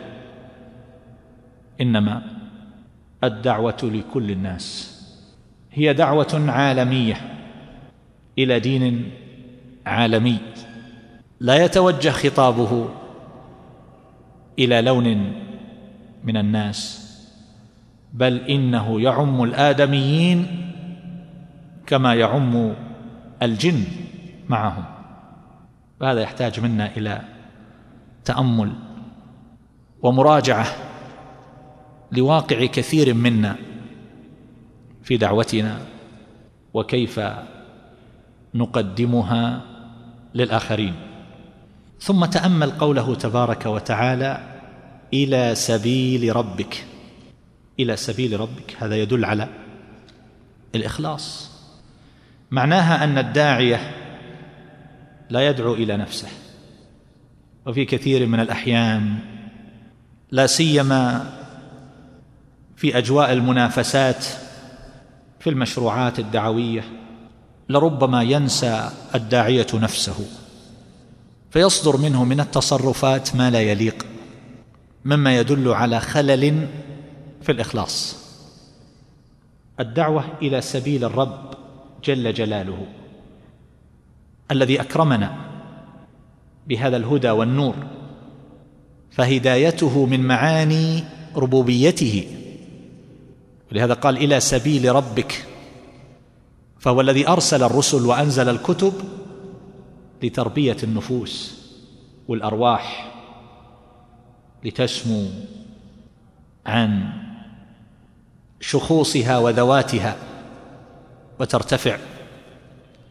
إنما 1.82 2.22
الدعوة 3.24 3.78
لكل 3.84 4.32
الناس. 4.32 4.94
هي 5.72 5.94
دعوة 5.94 6.46
عالمية 6.48 7.22
إلى 8.40 8.60
دين 8.60 9.12
عالمي. 9.86 10.38
لا 11.40 11.66
يتوجه 11.66 12.10
خطابه 12.10 12.90
إلى 14.60 14.82
لون 14.82 15.34
من 16.24 16.38
الناس 16.38 17.04
بل 18.14 18.38
إنه 18.38 19.02
يعم 19.02 19.44
الآدميين 19.44 20.48
كما 21.88 22.14
يعم 22.14 22.74
الجن 23.42 23.84
معهم. 24.50 24.93
وهذا 26.04 26.22
يحتاج 26.22 26.60
منا 26.60 26.98
إلى 26.98 27.22
تأمل 28.26 28.74
ومراجعة 30.02 30.68
لواقع 32.12 32.66
كثير 32.66 33.14
منا 33.14 33.56
في 35.04 35.18
دعوتنا 35.18 35.80
وكيف 36.74 37.20
نقدمها 38.54 39.62
للآخرين. 40.34 40.96
ثم 42.00 42.26
تأمل 42.26 42.72
قوله 42.72 43.16
تبارك 43.16 43.66
وتعالى 43.66 44.60
إلى 45.14 45.56
سبيل 45.56 46.36
ربك. 46.36 46.86
إلى 47.80 47.96
سبيل 47.96 48.40
ربك 48.40 48.76
هذا 48.80 48.96
يدل 48.96 49.26
على 49.26 49.48
الإخلاص. 50.76 51.52
معناها 52.52 53.04
أن 53.04 53.18
الداعية 53.18 54.03
لا 55.30 55.48
يدعو 55.48 55.74
إلى 55.74 55.98
نفسه. 55.98 56.28
وفي 57.66 57.86
كثير 57.86 58.28
من 58.28 58.40
الأحيان 58.40 59.20
لا 60.32 60.48
سيما 60.48 61.32
في 62.76 62.98
أجواء 62.98 63.34
المنافسات 63.34 64.26
في 65.40 65.50
المشروعات 65.50 66.20
الدعوية 66.20 66.84
لربما 67.70 68.24
ينسى 68.24 68.90
الداعية 69.16 69.68
نفسه 69.74 70.26
فيصدر 71.52 71.98
منه 71.98 72.24
من 72.24 72.40
التصرفات 72.40 73.36
ما 73.36 73.50
لا 73.52 73.62
يليق 73.62 74.06
مما 75.06 75.38
يدل 75.38 75.70
على 75.70 76.00
خلل 76.00 76.68
في 77.42 77.52
الإخلاص. 77.52 78.24
الدعوة 79.80 80.26
إلى 80.42 80.62
سبيل 80.62 81.04
الرب 81.04 81.54
جل 82.04 82.34
جلاله. 82.34 82.88
الذي 84.54 84.82
أكرمنا 84.82 85.36
بهذا 86.68 86.98
الهدى 86.98 87.30
والنور 87.30 87.76
فهدايته 89.12 90.06
من 90.06 90.20
معاني 90.20 91.04
ربوبيته. 91.36 92.28
ولهذا 93.72 93.94
قال 93.94 94.18
إلى 94.18 94.40
سبيل 94.40 94.96
ربك. 94.96 95.46
فهو 96.80 97.02
الذي 97.02 97.28
أرسل 97.28 97.64
الرسل 97.64 98.06
وأنزل 98.06 98.50
الكتب 98.50 98.94
لتربية 100.24 100.78
النفوس 100.84 101.64
والأرواح 102.28 103.14
لتسمو 104.64 105.28
عن 106.66 107.10
شخوصها 108.60 109.38
وذواتها 109.38 110.16
وترتفع 111.40 111.98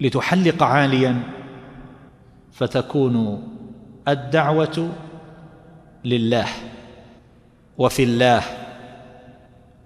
لتحلق 0.02 0.62
عاليا 0.62 1.22
فتكون 2.52 3.42
الدعوة 4.08 4.90
لله 6.04 6.46
وفي 7.78 8.02
الله 8.02 8.42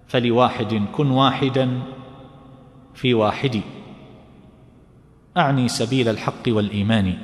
فلواحد 0.07 0.81
كن 0.91 1.11
واحدا 1.11 1.81
في 2.93 3.13
واحد. 3.13 3.61
أعني 5.37 5.67
سبيل 5.67 6.09
الحق 6.09 6.43
والإيمان. 6.47 7.17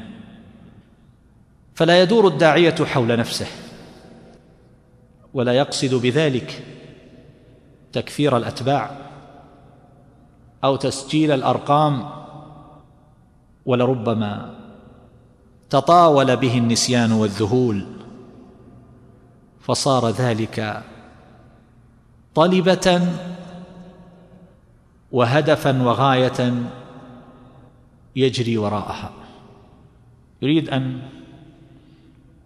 فلا 1.75 2.01
يدور 2.01 2.27
الداعية 2.27 2.75
حول 2.75 3.17
نفسه 3.17 3.47
ولا 5.33 5.53
يقصد 5.53 5.95
بذلك 5.95 6.65
تكثير 7.93 8.37
الأتباع 8.37 8.97
أو 10.63 10.75
تسجيل 10.75 11.31
الأرقام 11.31 12.22
ولربما 13.65 14.55
تطاول 15.69 16.35
به 16.35 16.57
النسيان 16.57 17.11
والذهول 17.11 17.85
فصار 19.61 20.09
ذلك 20.09 20.83
طلبة 22.35 23.07
وهدفا 25.11 25.83
وغاية 25.83 26.53
يجري 28.15 28.57
وراءها. 28.57 29.11
يريد 30.41 30.69
أن 30.69 31.01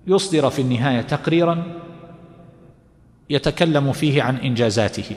يصدر 0.08 0.50
في 0.50 0.62
النهاية 0.62 1.02
تقريرا 1.02 1.64
يتكلم 3.30 3.92
فيه 3.92 4.24
عن 4.24 4.36
إنجازاته. 4.36 5.16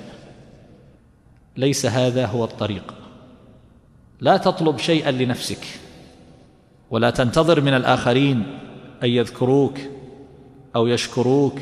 ليس 1.57 1.87
هذا 1.87 2.27
هو 2.27 2.45
الطريق. 2.45 2.95
لا 4.21 4.37
تطلب 4.37 4.79
شيئا 4.79 5.11
لنفسك. 5.11 5.67
ولا 6.91 7.11
تنتظر 7.11 7.61
من 7.61 7.75
الآخرين 7.75 8.59
أن 9.03 9.09
يذكروك 9.09 9.79
أو 10.77 10.87
يشكروك 10.87 11.61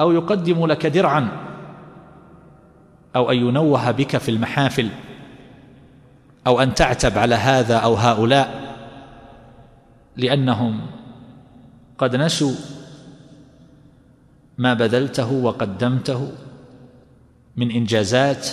أو 0.00 0.12
يقدموا 0.12 0.68
لك 0.68 0.86
درعا 0.86 1.28
أو 3.16 3.30
أن 3.30 3.36
ينوه 3.36 3.90
بك 3.90 4.16
في 4.16 4.30
المحافل 4.30 4.88
أو 6.46 6.60
أن 6.60 6.74
تعتب 6.74 7.18
على 7.18 7.34
هذا 7.34 7.76
أو 7.76 7.94
هؤلاء 7.94 8.76
لأنهم 10.16 10.80
قد 11.98 12.16
نسوا 12.16 12.54
ما 14.58 14.74
بذلته 14.74 15.32
وقدمته 15.32 16.32
من 17.56 17.70
إنجازات 17.70 18.48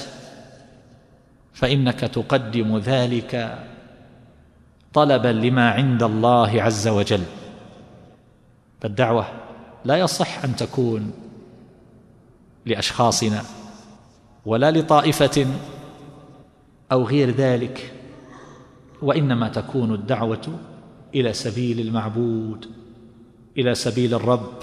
فإنك 1.53 1.99
تقدم 1.99 2.77
ذلك 2.77 3.59
طلبا 4.95 5.27
لما 5.27 5.69
عند 5.69 6.03
الله 6.03 6.61
عز 6.61 6.87
وجل. 6.87 7.23
فالدعوة 8.81 9.25
لا 9.85 9.97
يصح 9.97 10.43
أن 10.43 10.55
تكون 10.55 11.11
لأشخاصنا 12.65 13.41
ولا 14.45 14.71
لطائفة 14.71 15.47
أو 16.91 17.03
غير 17.03 17.29
ذلك 17.29 17.93
وإنما 19.01 19.49
تكون 19.49 19.93
الدعوة 19.93 20.59
إلى 21.15 21.33
سبيل 21.33 21.79
المعبود 21.79 22.65
إلى 23.57 23.75
سبيل 23.75 24.13
الرب. 24.13 24.53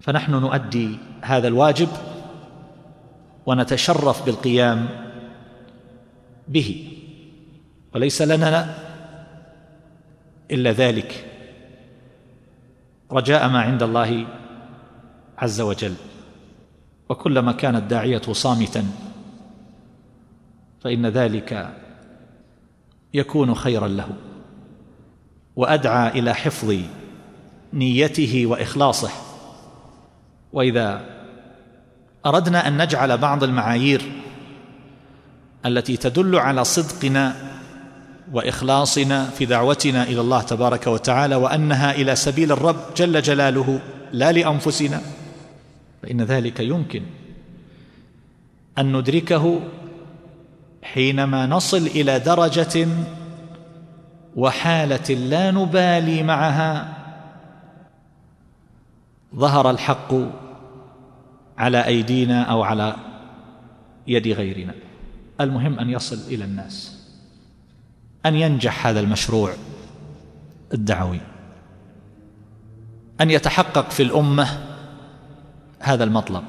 فنحن 0.00 0.32
نؤدي 0.32 0.98
هذا 1.20 1.48
الواجب 1.48 1.88
ونتشرف 3.46 4.26
بالقيام 4.26 4.88
به 6.48 6.98
وليس 7.94 8.22
لنا 8.22 8.87
إلا 10.50 10.72
ذلك. 10.72 11.24
رجاء 13.12 13.48
ما 13.48 13.60
عند 13.60 13.82
الله 13.82 14.26
عز 15.38 15.60
وجل. 15.60 15.94
وكلما 17.08 17.52
كان 17.52 17.76
الداعيه 17.76 18.22
صامتا 18.32 18.86
فإن 20.80 21.06
ذلك 21.06 21.74
يكون 23.14 23.54
خيرا 23.54 23.88
له 23.88 24.08
وأدعى 25.56 26.18
إلى 26.18 26.34
حفظ 26.34 26.76
نيته 27.72 28.46
وإخلاصه. 28.46 29.10
وإذا 30.52 31.18
أردنا 32.26 32.68
أن 32.68 32.82
نجعل 32.82 33.18
بعض 33.18 33.44
المعايير 33.44 34.02
التي 35.66 35.96
تدل 35.96 36.36
على 36.36 36.64
صدقنا 36.64 37.47
وإخلاصنا 38.32 39.24
في 39.24 39.46
دعوتنا 39.46 40.02
إلى 40.02 40.20
الله 40.20 40.42
تبارك 40.42 40.86
وتعالى 40.86 41.34
وأنها 41.34 41.92
إلى 41.92 42.16
سبيل 42.16 42.52
الرب 42.52 42.76
جل 42.96 43.22
جلاله 43.22 43.80
لا 44.12 44.32
لأنفسنا 44.32 45.00
فإن 46.02 46.22
ذلك 46.22 46.60
يمكن 46.60 47.02
أن 48.78 48.96
ندركه 48.96 49.60
حينما 50.82 51.46
نصل 51.46 51.86
إلى 51.86 52.18
درجة 52.18 52.88
وحالة 54.36 55.14
لا 55.14 55.50
نبالي 55.50 56.22
معها. 56.22 56.94
ظهر 59.34 59.70
الحق 59.70 60.14
على 61.58 61.86
أيدينا 61.86 62.42
أو 62.42 62.62
على 62.62 62.96
يد 64.06 64.28
غيرنا. 64.28 64.74
المهم 65.40 65.78
أن 65.78 65.90
يصل 65.90 66.18
إلى 66.32 66.44
الناس. 66.44 66.97
أن 68.26 68.34
ينجح 68.34 68.86
هذا 68.86 69.00
المشروع 69.00 69.52
الدعوي 70.74 71.20
أن 73.20 73.30
يتحقق 73.30 73.90
في 73.90 74.02
الأمة 74.02 74.48
هذا 75.78 76.04
المطلب 76.04 76.44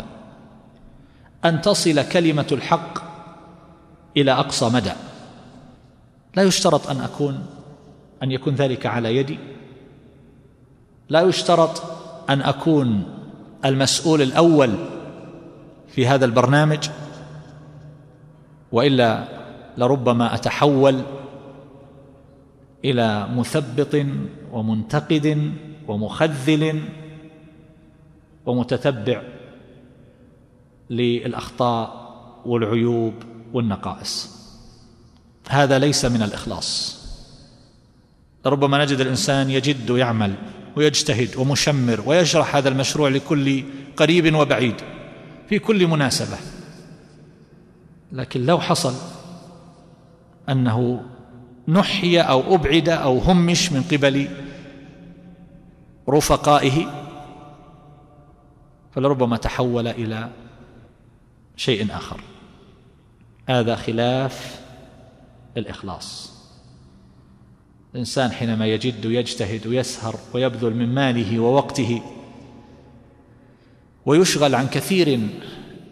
أن 1.46 1.62
تصل 1.62 2.10
كلمة 2.10 2.48
الحق 2.52 3.00
إلى 4.18 4.32
أقصى 4.32 4.70
مدى. 4.70 4.92
لا 6.36 6.44
يشترط 6.44 6.90
أن 6.90 7.02
أكون 7.02 7.46
أن 8.24 8.32
يكون 8.32 8.56
ذلك 8.56 8.86
على 8.86 9.16
يدي. 9.16 9.40
لا 11.10 11.22
يشترط 11.22 11.84
أن 12.30 12.42
أكون 12.42 13.04
المسؤول 13.66 14.22
الأول 14.22 14.76
في 15.88 16.08
هذا 16.08 16.26
البرنامج 16.26 16.90
وإلا 18.72 19.24
لربما 19.78 20.36
أتحول 20.36 21.02
إلى 22.86 23.28
مثبط 23.28 24.06
ومنتقد 24.52 25.54
ومخذل 25.88 26.82
ومتتبع 28.46 29.22
للأخطاء 30.90 32.10
والعيوب 32.46 33.14
والنقائص. 33.54 34.40
هذا 35.50 35.80
ليس 35.80 36.06
من 36.06 36.22
الإخلاص. 36.22 37.00
ربما 38.46 38.86
نجد 38.86 39.00
الإنسان 39.00 39.50
يجد 39.50 39.92
ويعمل 39.92 40.34
ويجتهد 40.76 41.38
ومشمر 41.38 42.04
ويشرح 42.06 42.56
هذا 42.56 42.70
المشروع 42.70 43.10
لكل 43.10 43.64
قريب 43.98 44.36
وبعيد 44.36 44.76
في 45.50 45.60
كل 45.60 45.88
مناسبة. 45.88 46.38
لكن 48.12 48.46
لو 48.46 48.60
حصل 48.60 48.94
أنه 50.50 51.06
نحي 51.70 52.20
أو 52.20 52.56
أبعد 52.56 52.90
أو 52.90 53.18
همش 53.18 53.72
من 53.72 53.84
قبل 53.84 54.28
رفقائه 56.10 56.86
فلربما 58.92 59.38
تحول 59.38 59.88
إلى 59.88 60.30
شيء 61.58 61.88
آخر. 61.92 62.22
هذا 63.50 63.76
خلاف 63.76 64.62
الإخلاص. 65.58 66.40
الإنسان 67.94 68.32
حينما 68.32 68.68
يجد 68.68 69.06
ويجتهد 69.06 69.68
ويسهر 69.68 70.16
ويبذل 70.34 70.76
من 70.76 70.96
ماله 70.96 71.40
ووقته 71.40 72.02
ويشغل 74.06 74.56
عن 74.56 74.68
كثير 74.68 75.20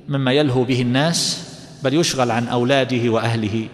مما 0.07 0.31
يلهو 0.31 0.63
به 0.63 0.81
الناس 0.81 1.47
بل 1.83 1.93
يشغل 1.93 2.31
عن 2.31 2.47
أولاده 2.47 3.09
وأهله. 3.09 3.67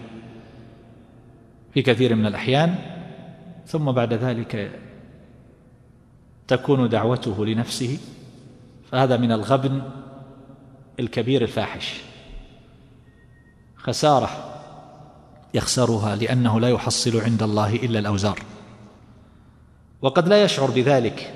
في 1.74 1.82
كثير 1.82 2.14
من 2.14 2.26
الأحيان 2.26 2.74
ثم 3.66 3.92
بعد 3.92 4.12
ذلك 4.12 4.80
تكون 6.48 6.88
دعوته 6.88 7.46
لنفسه 7.46 7.98
فهذا 8.90 9.16
من 9.16 9.32
الغبن 9.32 9.82
الكبير 11.00 11.42
الفاحش. 11.42 12.00
خسارة 13.76 14.60
يخسرها 15.54 16.16
لأنه 16.16 16.60
لا 16.60 16.68
يحصل 16.68 17.20
عند 17.20 17.42
الله 17.42 17.74
إلا 17.74 17.98
الأوزار. 17.98 18.38
وقد 20.02 20.28
لا 20.28 20.44
يشعر 20.44 20.70
بذلك. 20.70 21.34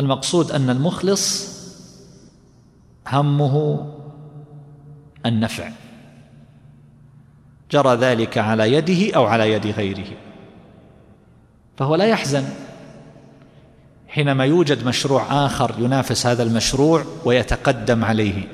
المقصود 0.00 0.50
أن 0.50 0.70
المخلص 0.70 1.50
همه 3.06 3.86
النفع. 5.26 5.70
جرى 7.70 7.94
ذلك 7.94 8.38
على 8.38 8.72
يده 8.72 9.16
أو 9.16 9.24
على 9.24 9.52
يد 9.52 9.66
غيره. 9.66 10.06
فهو 11.76 11.94
لا 11.94 12.04
يحزن 12.04 12.44
حينما 14.08 14.44
يوجد 14.44 14.86
مشروع 14.86 15.46
آخر 15.46 15.74
ينافس 15.78 16.26
هذا 16.26 16.42
المشروع 16.42 17.04
ويتقدم 17.24 18.04
عليه. 18.04 18.48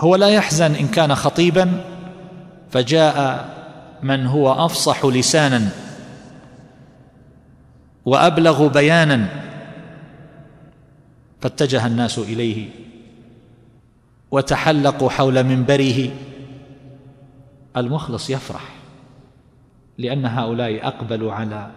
هو 0.00 0.16
لا 0.16 0.28
يحزن 0.28 0.74
إن 0.74 0.88
كان 0.88 1.14
خطيبا 1.14 1.84
فجاء 2.70 3.48
من 4.02 4.26
هو 4.26 4.64
أفصح 4.64 5.04
لسانا 5.04 5.68
وأبلغ 8.04 8.68
بيانا 8.68 9.28
فاتجه 11.40 11.86
الناس 11.86 12.18
إليه 12.18 12.68
وتحلقوا 14.30 15.10
حول 15.10 15.44
منبره. 15.44 16.10
المخلص 17.76 18.30
يفرح 18.30 18.74
لأن 19.98 20.26
هؤلاء 20.26 20.86
أقبلوا 20.86 21.32
على 21.32 21.70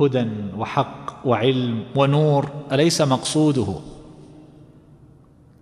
هدى 0.00 0.26
وحق 0.56 1.26
وعلم 1.26 1.84
ونور 1.96 2.50
أليس 2.72 3.00
مقصوده؟ 3.00 3.80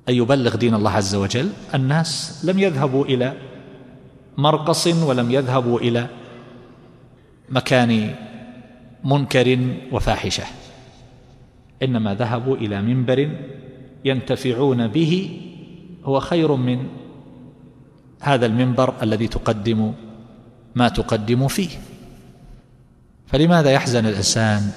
أن 0.09 0.15
يبلغ 0.15 0.57
دين 0.57 0.75
الله 0.75 0.91
عز 0.91 1.15
وجل؟ 1.15 1.49
الناس 1.75 2.43
لم 2.45 2.59
يذهبوا 2.59 3.05
إلى 3.05 3.35
مرقص 4.39 4.87
ولم 4.87 5.31
يذهبوا 5.31 5.81
إلى 5.81 6.07
مكان 7.49 8.15
منكر 9.05 9.59
وفاحشة 9.93 10.45
إنما 11.83 12.15
ذهبوا 12.15 12.57
إلى 12.57 12.83
منبر 12.83 13.31
ينتفعون 14.05 14.89
به 14.89 15.41
هو 16.05 16.21
خير 16.21 16.57
من 16.57 16.87
هذا 18.23 18.47
المنبر 18.47 18.95
الذي 19.03 19.29
تقدم 19.29 19.95
ما 20.75 20.89
تقدم 20.89 21.49
فيه. 21.49 21.71
فلماذا 23.27 23.71
يحزن 23.71 24.07
الإنسان 24.07 24.71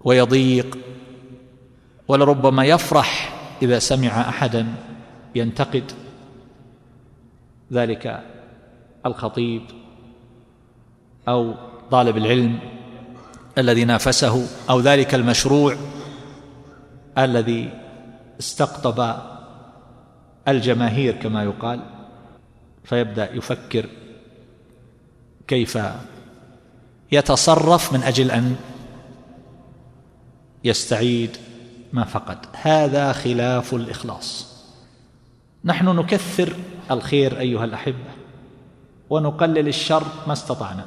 ويضيق 0.00 0.78
ولربما 2.08 2.64
يفرح 2.64 3.38
إذا 3.62 3.78
سمع 3.78 4.20
أحدا 4.28 4.66
ينتقد 5.34 5.92
ذلك 7.72 8.24
الخطيب 9.06 9.62
أو 11.28 11.54
طالب 11.90 12.16
العلم 12.16 12.58
الذي 13.58 13.84
نافسه 13.84 14.46
أو 14.70 14.80
ذلك 14.80 15.14
المشروع 15.14 15.76
الذي 17.18 17.70
استقطب 18.40 19.16
الجماهير 20.50 21.14
كما 21.14 21.42
يقال 21.42 21.80
فيبدأ 22.84 23.34
يفكر 23.34 23.86
كيف 25.46 25.78
يتصرف 27.12 27.92
من 27.92 28.02
أجل 28.02 28.30
أن 28.30 28.56
يستعيد 30.64 31.36
ما 31.92 32.04
فقد. 32.04 32.38
هذا 32.52 33.12
خلاف 33.12 33.74
الإخلاص. 33.74 34.58
نحن 35.64 35.88
نكثر 35.88 36.56
الخير 36.90 37.38
أيها 37.38 37.64
الأحبة 37.64 38.10
ونقلل 39.10 39.68
الشر 39.68 40.04
ما 40.26 40.32
استطعنا. 40.32 40.84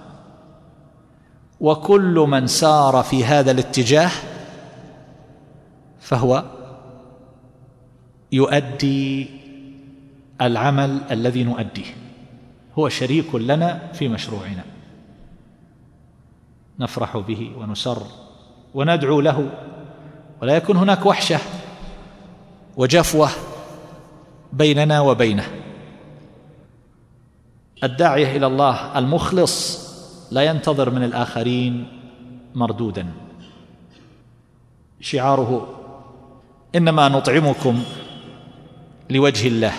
وكل 1.59 2.25
من 2.29 2.47
سار 2.47 3.03
في 3.03 3.25
هذا 3.25 3.51
الاتجاه 3.51 4.11
فهو 5.99 6.43
يؤدي 8.31 9.40
العمل 10.41 11.01
الذي 11.11 11.43
نؤديه. 11.43 11.85
هو 12.79 12.89
شريك 12.89 13.35
لنا 13.35 13.91
في 13.93 14.07
مشروعنا. 14.07 14.63
نفرح 16.79 17.17
به 17.17 17.51
ونسر 17.57 18.03
وندعو 18.73 19.21
له. 19.21 19.49
ولا 20.41 20.55
يكون 20.55 20.77
هناك 20.77 21.05
وحشة 21.05 21.39
وجفوة 22.77 23.29
بيننا 24.53 25.01
وبينه. 25.01 25.47
الداعية 27.83 28.37
إلى 28.37 28.47
الله 28.47 28.99
المخلص 28.99 29.81
لا 30.31 30.41
ينتظر 30.41 30.89
من 30.89 31.03
الآخرين 31.03 31.87
مردودا. 32.55 33.07
شعاره 35.01 35.67
إنما 36.75 37.09
نطعمكم 37.09 37.83
لوجه 39.09 39.47
الله. 39.47 39.73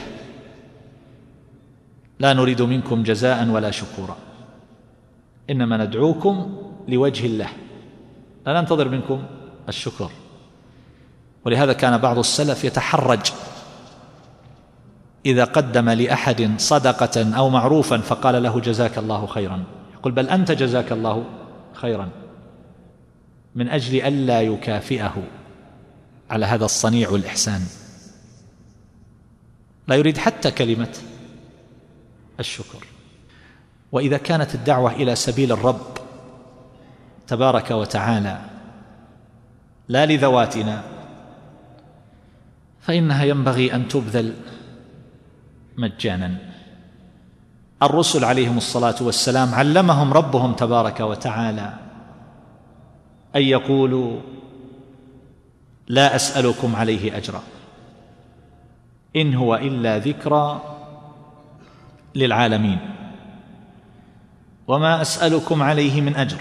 لا 2.22 2.32
نريد 2.32 2.62
منكم 2.62 3.02
جزاء 3.02 3.48
ولا 3.48 3.70
شكورا. 3.70 4.16
إنما 5.50 5.76
ندعوكم 5.85 6.56
لوجه 6.88 7.26
الله. 7.26 7.48
لا 8.46 8.61
ننتظر 8.61 8.88
منكم 8.88 9.22
الشكر. 9.68 10.11
ولهذا 11.44 11.72
كان 11.72 11.98
بعض 11.98 12.18
السلف 12.18 12.64
يتحرج. 12.64 13.20
إذا 15.26 15.44
قدم 15.44 15.90
لأحد 15.90 16.50
صدقة 16.58 17.37
أو 17.37 17.48
معروفا 17.50 17.98
فقال 17.98 18.42
له 18.42 18.61
جزاك 18.61 18.98
الله 18.98 19.26
خيرا. 19.26 19.64
يقول 19.94 20.12
بل 20.12 20.28
أنت 20.28 20.52
جزاك 20.52 20.92
الله 20.92 21.24
خيرا. 21.72 22.08
من 23.54 23.68
أجل 23.68 24.06
الا 24.06 24.42
يكافئه 24.42 25.22
على 26.30 26.46
هذا 26.46 26.64
الصنيع 26.64 27.11
والاحسان 27.11 27.61
لا 29.88 29.94
يريد 29.94 30.18
حتى 30.18 30.50
كلمة. 30.50 31.12
الشكر. 32.42 32.87
وإذا 33.92 34.18
كانت 34.18 34.55
الدعوة 34.55 34.92
إلى 34.92 35.14
سبيل 35.14 35.52
الرب 35.52 35.87
تبارك 37.26 37.70
وتعالى 37.70 38.40
لا 39.88 40.07
لذواتنا 40.07 40.83
فإنها 42.81 43.24
ينبغي 43.24 43.74
أن 43.74 43.88
تبذل 43.88 44.35
مجانا. 45.76 46.52
الرسل 47.83 48.24
عليهم 48.24 48.57
الصلاة 48.57 48.94
والسلام 49.00 49.55
علمهم 49.55 50.12
ربهم 50.12 50.52
تبارك 50.52 51.00
وتعالى 51.00 51.72
أن 53.37 53.42
يقولوا 53.42 54.20
لا 55.88 56.16
أسألكم 56.16 56.76
عليه 56.76 57.16
أجرا 57.16 57.42
إن 59.16 59.35
هو 59.35 59.55
إلا 59.55 59.98
ذكرى 59.98 60.71
للعالمين. 62.14 62.79
وما 64.66 65.03
أسألكم 65.03 65.62
عليه 65.62 66.01
من 66.01 66.16
أجر. 66.16 66.38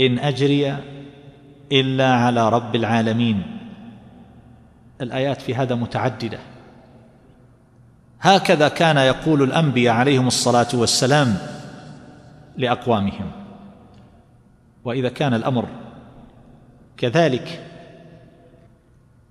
إن 0.00 0.18
أجري 0.18 0.76
إلا 1.72 2.14
على 2.14 2.48
رب 2.48 2.74
العالمين. 2.76 3.42
الآيات 5.00 5.42
في 5.42 5.54
هذا 5.54 5.74
متعددة. 5.74 6.38
هكذا 8.20 8.68
كان 8.68 8.96
يقول 8.96 9.42
الأنبياء 9.42 9.94
عليهم 9.94 10.26
الصلاة 10.26 10.68
والسلام 10.74 11.38
لأقوامهم. 12.56 13.30
وإذا 14.84 15.08
كان 15.08 15.34
الأمر 15.34 15.68
كذلك 16.96 17.62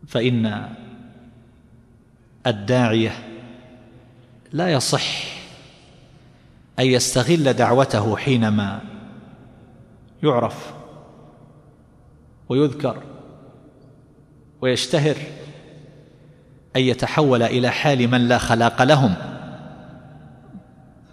فإن 0.08 0.70
الداعية 2.48 3.12
لا 4.56 4.72
يصح 4.72 5.04
أن 6.80 6.86
يستغل 6.86 7.54
دعوته 7.54 8.18
حينما 8.18 8.82
يعرف 10.24 10.74
ويذكر 12.50 13.04
ويشتهر 14.62 15.15
أن 16.76 16.82
يتحول 16.82 17.44
إلى 17.44 17.70
حال 17.70 18.08
من 18.08 18.28
لا 18.28 18.38
خلاق 18.38 18.84
لهم 18.84 19.13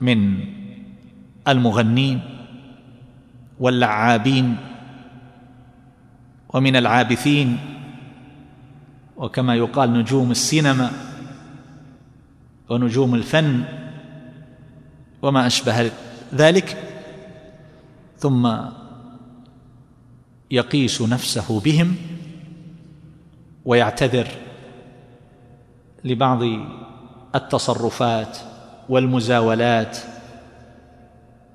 من 0.01 0.39
المغنين 1.49 2.21
واللعابين 3.61 4.57
ومن 6.49 6.77
العابثين 6.77 7.59
وكما 9.17 9.55
يقال 9.55 9.93
نجوم 9.93 10.31
السينما 10.31 11.12
ونجوم 12.69 13.15
الفن 13.15 13.65
وما 15.23 15.47
أشبه 15.47 15.91
ذلك. 16.35 16.89
ثم 18.19 18.57
يقيس 20.51 21.03
نفسه 21.03 21.61
بهم 21.61 21.97
ويعتذر 23.65 24.29
لبعض 26.05 26.43
التصرفات 27.35 28.39
والمزاولات 28.89 29.99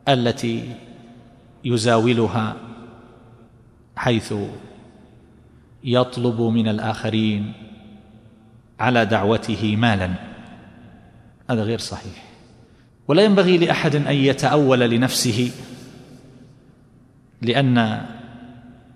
التي 0.08 0.76
يزاولها 1.64 2.56
حيث 3.96 4.34
يطلب 5.84 6.42
من 6.42 6.68
الآخرين 6.68 7.54
على 8.80 9.06
دعوته 9.06 9.76
مالا. 9.76 10.14
هذا 11.50 11.64
غير 11.64 11.80
صحيح. 11.80 12.24
ولا 13.08 13.24
ينبغي 13.24 13.58
لأحد 13.58 13.96
أن 13.96 14.16
يتأول 14.16 14.80
لنفسه 14.80 15.52
لأن 17.42 18.06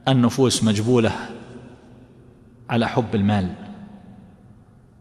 النفوس 0.07 0.63
مجبولة 0.63 1.11
على 2.69 2.87
حب 2.87 3.15
المال. 3.15 3.49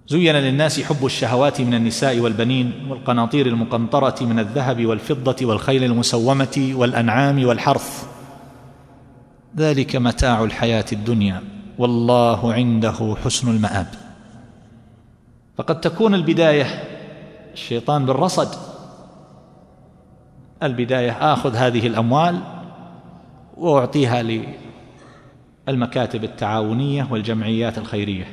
زين 0.08 0.36
للناس 0.36 0.80
حب 0.80 1.06
الشهوات 1.06 1.60
من 1.60 1.74
النساء 1.74 2.18
والبنين 2.18 2.72
والقناطير 2.88 3.46
المقنطرة 3.46 4.24
من 4.24 4.38
الذهب 4.38 4.86
والفضة 4.86 5.46
والخيل 5.46 5.84
المسومة 5.84 6.72
والأنعام 6.74 7.44
والحرث. 7.44 8.06
ذلك 9.56 9.96
متاع 9.96 10.44
الحياة 10.44 10.84
الدنيا. 10.92 11.42
والله 11.78 12.52
عنده 12.52 13.16
حسن 13.24 13.50
المآب. 13.50 13.86
فقد 15.58 15.80
تكون 15.80 16.14
البداية 16.14 16.89
الشيطان 17.52 18.06
بالرصد. 18.06 18.54
البداية 20.62 21.32
آخذ 21.32 21.56
هذه 21.56 21.86
الأموال 21.86 22.40
وأعطيها 23.56 24.22
للمكاتب 25.68 26.24
التعاونية 26.24 27.06
والجمعيات 27.10 27.78
الخيرية. 27.78 28.26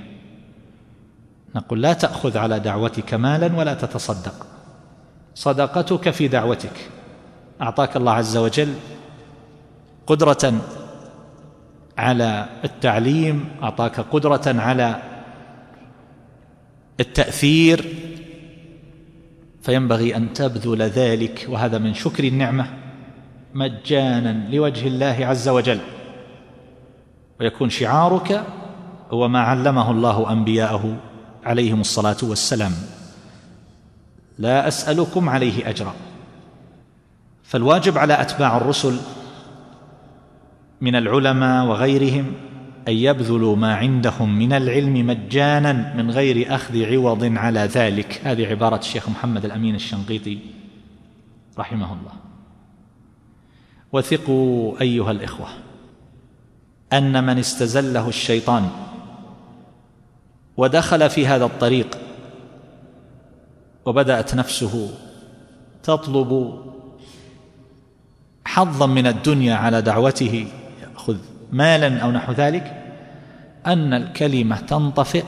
نقول 1.56 1.82
لا 1.82 1.94
تأخذ 1.94 2.38
على 2.38 2.60
دعوتك 2.60 3.14
مالا 3.14 3.58
ولا 3.58 3.74
تتصدق. 3.74 4.46
صدقتك 5.36 6.10
في 6.10 6.28
دعوتك. 6.28 6.90
أعطاك 7.62 7.98
الله 7.98 8.12
عز 8.12 8.38
وجل 8.38 8.74
قدرة 10.08 10.54
على 11.98 12.50
التعليم 12.64 13.50
أعطاك 13.64 14.00
قدرة 14.00 14.62
على 14.62 15.02
التأثير 17.00 17.96
فينبغي 19.68 20.16
أن 20.16 20.34
تبذل 20.34 20.82
ذلك 20.82 21.48
وهذا 21.50 21.78
من 21.78 21.94
شكر 21.94 22.24
النعمة 22.24 22.66
مجانا 23.54 24.56
لوجه 24.56 24.88
الله 24.88 25.18
عز 25.22 25.50
وجل. 25.50 25.80
ويكون 27.40 27.70
شعارك 27.70 28.44
هو 29.12 29.28
ما 29.28 29.40
علمه 29.40 29.92
الله 29.92 30.32
أنبياءه 30.32 30.98
عليهم 31.46 31.82
الصلاة 31.82 32.18
والسلام. 32.24 32.72
لا 34.38 34.68
أسألكم 34.68 35.30
عليه 35.30 35.70
أجرا. 35.70 35.94
فالواجب 37.44 37.98
على 37.98 38.22
أتباع 38.22 38.58
الرسل 38.58 38.98
من 40.82 40.96
العلماء 40.96 41.66
وغيرهم 41.66 42.34
أن 42.88 42.94
يبذلوا 42.94 43.56
ما 43.56 43.76
عندهم 43.76 44.38
من 44.38 44.54
العلم 44.54 45.08
مجانا 45.08 45.94
من 45.98 46.12
غير 46.12 46.56
أخذ 46.56 46.84
عوض 46.84 47.38
على 47.38 47.60
ذلك. 47.60 48.22
هذه 48.24 48.48
عبارة 48.48 48.78
الشيخ 48.78 49.10
محمد 49.10 49.46
الأمين 49.46 49.76
الشنقيطي 49.76 50.40
رحمه 51.58 51.94
الله. 51.94 52.14
وثقوا 53.94 54.82
أيها 54.82 55.12
الإخوة 55.12 55.48
أن 56.94 57.24
من 57.24 57.40
استزله 57.40 58.10
الشيطان 58.10 58.70
ودخل 60.58 61.10
في 61.10 61.28
هذا 61.28 61.46
الطريق 61.46 61.98
وبدأت 63.86 64.36
نفسه 64.36 64.90
تطلب 65.84 66.62
حظا 68.46 68.86
من 68.86 69.08
الدنيا 69.08 69.56
على 69.56 69.82
دعوته 69.82 70.48
يأخذ 70.82 71.18
مالا 71.52 72.00
أو 72.00 72.12
نحو 72.12 72.32
ذلك 72.32 72.77
أن 73.68 73.94
الكلمة 73.94 74.60
تنطفئ 74.60 75.24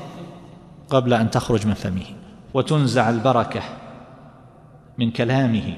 قبل 0.90 1.14
أن 1.14 1.30
تخرج 1.32 1.68
من 1.68 1.74
فمه 1.74 2.06
وتنزع 2.54 3.10
البركة 3.10 3.62
من 4.98 5.12
كلامه 5.12 5.74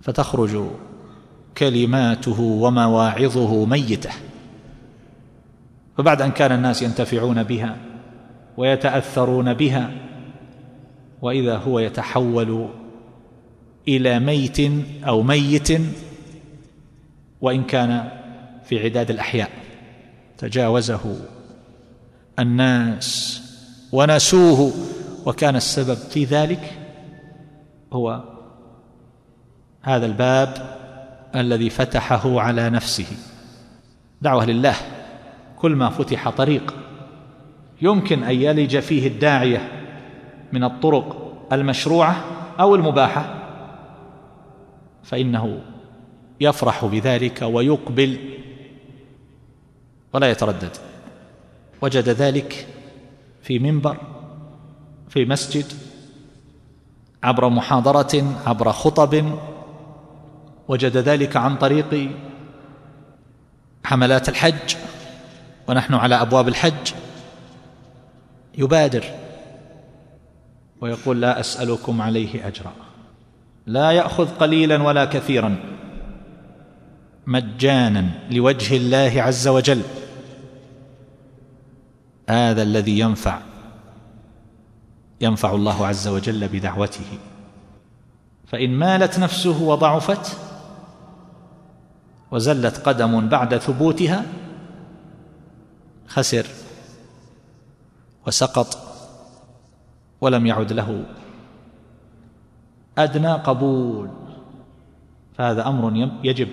فتخرج 0.00 0.64
كلماته 1.58 2.40
ومواعظه 2.40 3.64
ميتة. 3.64 4.10
فبعد 5.98 6.22
أن 6.22 6.30
كان 6.30 6.52
الناس 6.52 6.82
ينتفعون 6.82 7.42
بها 7.42 7.76
ويتأثرون 8.56 9.54
بها 9.54 9.90
وإذا 11.22 11.56
هو 11.56 11.78
يتحول 11.78 12.68
إلى 13.88 14.18
ميت 14.20 14.60
أو 15.04 15.22
ميت 15.22 15.68
وإن 17.40 17.64
كان 17.64 18.08
في 18.64 18.84
عداد 18.84 19.10
الأحياء. 19.10 19.59
تجاوزه. 20.40 21.16
الناس 22.38 23.40
ونسوه 23.92 24.72
وكان 25.26 25.56
السبب 25.56 25.94
في 25.94 26.24
ذلك 26.24 26.78
هو 27.92 28.24
هذا 29.82 30.06
الباب 30.06 30.78
الذي 31.34 31.70
فتحه 31.70 32.40
على 32.40 32.70
نفسه. 32.70 33.06
دعوة 34.22 34.46
لله 34.46 34.74
كل 35.56 35.72
ما 35.76 35.90
فتح 35.90 36.30
طريق. 36.30 36.74
يمكن 37.82 38.22
أن 38.22 38.34
يلج 38.34 38.78
فيه 38.78 39.08
الداعية 39.08 39.68
من 40.52 40.64
الطرق 40.64 41.36
المشروعة 41.52 42.24
أو 42.60 42.74
المباحة. 42.74 43.34
فإنه 45.02 45.60
يفرح 46.40 46.84
بذلك 46.84 47.42
ويقبل 47.42 48.18
ولا 50.12 50.30
يتردد. 50.30 50.76
وجد 51.82 52.08
ذلك 52.08 52.66
في 53.42 53.58
منبر 53.58 53.96
في 55.08 55.24
مسجد 55.24 55.64
عبر 57.22 57.48
محاضرة 57.48 58.36
عبر 58.46 58.72
خطب. 58.72 59.38
وجد 60.68 60.96
ذلك 60.96 61.36
عن 61.36 61.56
طريق 61.56 62.10
حملات 63.84 64.28
الحج 64.28 64.76
ونحن 65.68 65.94
على 65.94 66.14
أبواب 66.14 66.48
الحج. 66.48 66.92
يبادر 68.58 69.04
ويقول 70.80 71.20
لا 71.20 71.40
أسألكم 71.40 72.02
عليه 72.02 72.46
أجرا. 72.46 72.72
لا 73.66 73.90
يأخذ 73.90 74.28
قليلا 74.28 74.82
ولا 74.82 75.04
كثيرا. 75.04 75.56
مجانا 77.26 78.08
لوجه 78.30 78.76
الله 78.76 79.22
عز 79.22 79.48
وجل. 79.48 79.82
هذا 82.28 82.62
الذي 82.62 82.98
ينفع 82.98 83.40
ينفع 85.20 85.54
الله 85.54 85.86
عز 85.86 86.08
وجل 86.08 86.48
بدعوته. 86.48 87.18
فإن 88.46 88.70
مالت 88.70 89.18
نفسه 89.18 89.62
وضعفت 89.62 90.36
وزلت 92.30 92.78
قدم 92.78 93.28
بعد 93.28 93.56
ثبوتها 93.56 94.24
خسر 96.06 96.46
وسقط 98.26 98.78
ولم 100.20 100.46
يعد 100.46 100.72
له 100.72 101.04
أدنى 102.98 103.32
قبول. 103.32 104.10
فهذا 105.34 105.68
أمر 105.68 106.10
يجب 106.24 106.48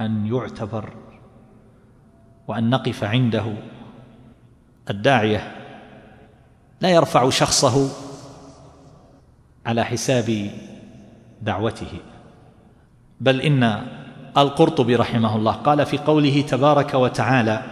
أن 0.00 0.26
يعتبر 0.26 0.92
وأن 2.48 2.70
نقف 2.70 3.04
عنده. 3.04 3.54
الداعية 4.90 5.56
لا 6.80 6.88
يرفع 6.88 7.30
شخصه 7.30 7.88
على 9.66 9.84
حساب 9.84 10.50
دعوته. 11.42 12.00
بل 13.20 13.40
إن 13.40 13.86
القرطبي 14.36 14.96
رحمه 14.96 15.36
الله 15.36 15.52
قال 15.52 15.86
في 15.86 15.98
قوله 15.98 16.40
تبارك 16.40 16.94
وتعالى 16.94 17.62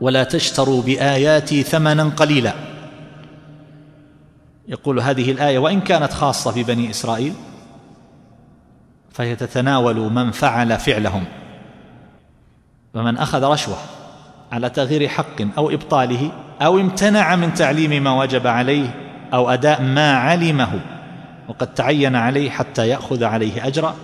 ولا 0.00 0.24
تشتروا 0.24 0.82
بآياتي 0.82 1.62
ثمنا 1.62 2.04
قليلا 2.04 2.54
يقول 4.68 5.00
هذه 5.00 5.30
الآية 5.30 5.58
وإن 5.58 5.80
كانت 5.80 6.12
خاصة 6.12 6.62
ببني 6.62 6.90
إسرائيل 6.90 7.34
فهي 9.12 9.36
تتناول 9.36 9.96
من 9.96 10.30
فعل 10.30 10.78
فعلهم. 10.78 11.24
فمن 12.94 13.18
أخذ 13.18 13.44
رشوة 13.44 13.76
على 14.52 14.70
تغيير 14.70 15.08
حق 15.08 15.56
أو 15.58 15.70
إبطاله 15.70 16.32
أو 16.62 16.78
امتنع 16.78 17.36
من 17.36 17.54
تعليم 17.54 18.04
ما 18.04 18.20
وجب 18.20 18.46
عليه 18.46 18.94
أو 19.32 19.50
أداء 19.50 19.82
ما 19.82 20.16
علمه 20.16 20.80
وقد 21.48 21.74
تعين 21.74 22.16
عليه 22.16 22.50
حتى 22.50 22.88
يأخذ 22.88 23.24
عليه 23.24 23.66
أجرا 23.66 23.94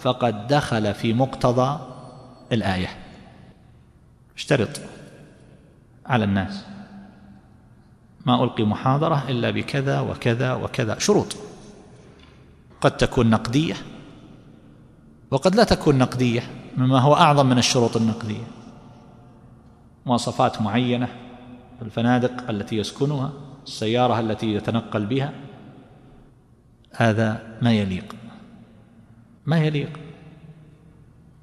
فقد 0.00 0.46
دخل 0.46 0.94
في 0.94 1.12
مقتضى 1.12 1.78
الآية. 2.52 2.88
اشترط 4.36 4.80
على 6.06 6.24
الناس. 6.24 6.64
ما 8.26 8.44
ألقي 8.44 8.64
محاضرة 8.64 9.24
إلا 9.28 9.50
بكذا 9.50 10.00
وكذا 10.00 10.54
وكذا. 10.54 10.98
شروط. 10.98 11.36
قد 12.80 12.96
تكون 12.96 13.30
نقدية. 13.30 13.74
وقد 15.30 15.54
لا 15.54 15.64
تكون 15.64 15.98
نقدية 15.98 16.42
مما 16.76 17.00
هو 17.00 17.14
أعظم 17.14 17.46
من 17.46 17.58
الشروط 17.58 17.96
النقدية. 17.96 18.46
مواصفات 20.06 20.62
معينة 20.62 21.08
الفنادق 21.82 22.50
التي 22.50 22.76
يسكنها 22.76 23.32
السيارة 23.66 24.20
التي 24.20 24.54
يتنقل 24.54 25.06
بها 25.06 25.32
هذا 26.92 27.58
ما 27.62 27.72
يليق. 27.72 28.14
ما 29.46 29.58
يليق؟ 29.58 29.98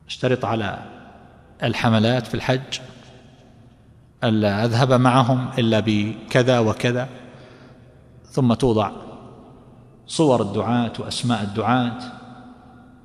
أشترط 0.07 0.45
على 0.45 0.79
الحملات 1.63 2.27
في 2.27 2.33
الحج 2.33 2.79
ألا 4.23 4.65
أذهب 4.65 4.93
معهم 4.93 5.49
إلا 5.57 5.79
بكذا 5.79 6.59
وكذا 6.59 7.09
ثم 8.25 8.53
توضع 8.53 8.91
صور 10.07 10.41
الدعاة 10.41 10.93
وأسماء 10.99 11.43
الدعاة 11.43 11.99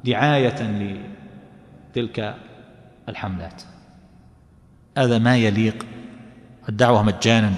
دعاية 0.04 0.88
لتلك 1.90 2.34
الحملات. 3.08 3.62
هذا 4.98 5.18
ما 5.18 5.36
يليق 5.36 5.86
الدعوة 6.68 7.02
مجانا 7.02 7.52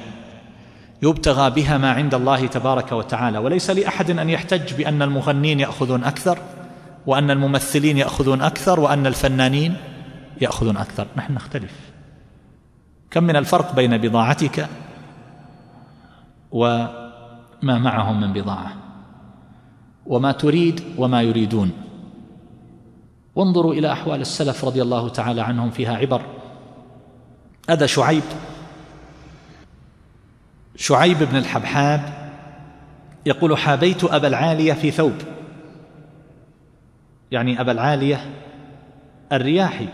يبتغى 1.03 1.50
بها 1.50 1.79
ما 1.79 1.92
عند 1.92 2.14
الله 2.14 2.46
تبارك 2.46 2.92
وتعالى. 2.92 3.38
وليس 3.38 3.70
لأحد 3.70 4.11
أن 4.11 4.31
يحتج 4.31 4.74
بأن 4.74 5.03
المغنين 5.03 5.61
يأخذون 5.61 6.05
أكثر 6.05 6.38
وأن 7.07 7.31
الممثلين 7.31 7.98
يأخذون 7.98 8.42
أكثر 8.42 8.81
وأن 8.81 9.07
الفنانين 9.07 9.76
يأخذون 10.40 10.76
أكثر. 10.76 11.07
نحن 11.16 11.35
نختلف. 11.35 11.72
كم 13.11 13.24
من 13.24 13.37
الفرق 13.37 13.74
بين 13.74 13.98
بضاعتك 13.98 14.68
وما 16.50 17.11
معهم 17.62 18.20
من 18.20 18.33
بضاعة؟ 18.33 18.72
وما 20.07 20.33
تريد 20.33 20.83
وما 20.98 21.22
يريدون. 21.22 21.89
وانظروا 23.40 23.74
إلى 23.74 23.92
أحوال 23.92 24.20
السلف 24.20 24.64
رضي 24.64 24.83
الله 24.83 25.09
تعالى 25.09 25.40
عنهم 25.40 25.70
فيها 25.70 25.96
عبر. 25.96 26.22
هذا 27.70 27.87
شعيب. 27.87 28.22
شعيب 30.76 31.18
بن 31.18 31.37
الحبحاب 31.37 32.31
يقول 33.26 33.59
حابيت 33.59 34.05
أبا 34.05 34.29
العالية 34.29 34.72
في 34.72 34.90
ثوب. 34.90 35.12
يعني 37.31 37.61
أبا 37.61 37.72
العالية 37.72 38.31
الرياحي. 39.33 39.88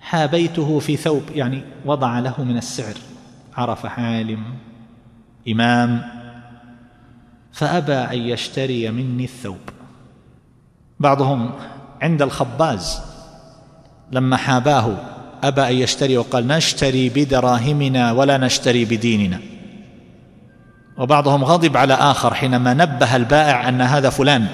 حابيته 0.00 0.78
في 0.78 0.96
ثوب. 0.96 1.22
يعني 1.34 1.62
وضع 1.84 2.18
له 2.18 2.44
من 2.44 2.56
السعر. 2.56 2.94
عرف 3.56 3.86
عالم 3.86 4.44
إمام. 5.48 6.02
فأبى 7.52 7.92
أن 7.92 8.18
يشتري 8.18 8.90
مني 8.90 9.24
الثوب. 9.24 9.60
بعضهم 11.00 11.50
عند 12.02 12.22
الخباز. 12.22 13.00
لما 14.12 14.36
حاباه 14.36 14.96
أبى 15.42 15.68
أن 15.68 15.74
يشتري 15.74 16.18
وقال 16.18 16.46
نشتري 16.46 17.08
بدراهمنا 17.08 18.12
ولا 18.12 18.38
نشتري 18.38 18.84
بديننا. 18.84 19.40
وبعضهم 20.98 21.44
غضب 21.44 21.76
على 21.76 21.94
آخر 21.94 22.34
حينما 22.34 22.74
نبه 22.74 23.16
البائع 23.16 23.68
أن 23.68 23.80
هذا 23.80 24.10
فلان. 24.10 24.46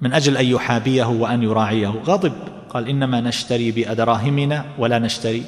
من 0.00 0.12
أجل 0.12 0.36
أن 0.36 0.46
يحابيه 0.46 1.04
وأن 1.04 1.42
يراعيه. 1.42 1.88
غضب. 1.88 2.32
قال 2.70 2.88
إنما 2.88 3.20
نشتري 3.20 3.70
بدراهمنا 3.70 4.64
ولا 4.78 4.98
نشتري 4.98 5.44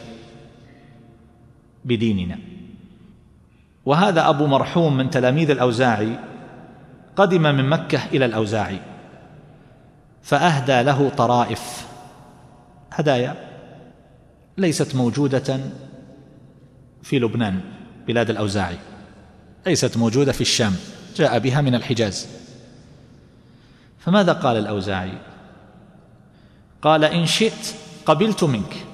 بديننا. 1.84 2.38
وهذا 3.86 4.28
أبو 4.28 4.46
مرحوم 4.46 4.96
من 4.96 5.10
تلاميذ 5.10 5.50
الأوزاعي 5.50 6.18
قدم 7.16 7.42
من 7.42 7.68
مكة 7.68 8.00
إلى 8.12 8.24
الأوزاعي. 8.24 8.78
فأهدى 10.26 10.82
له 10.82 11.08
طرائف. 11.08 11.86
هدايا 12.92 13.34
ليست 14.58 14.94
موجودة 14.94 15.60
في 17.02 17.18
لبنان 17.18 17.60
بلاد 18.06 18.30
الأوزاعي. 18.30 18.78
ليست 19.66 19.96
موجودة 19.96 20.32
في 20.32 20.40
الشام 20.40 20.76
جاء 21.16 21.38
بها 21.38 21.60
من 21.60 21.74
الحجاز. 21.74 22.28
فماذا 23.98 24.32
قال 24.32 24.56
الأوزاعي؟ 24.56 25.18
قال 26.82 27.04
إن 27.04 27.26
شئت 27.26 27.74
قبلت 28.06 28.44
منك 28.44 28.86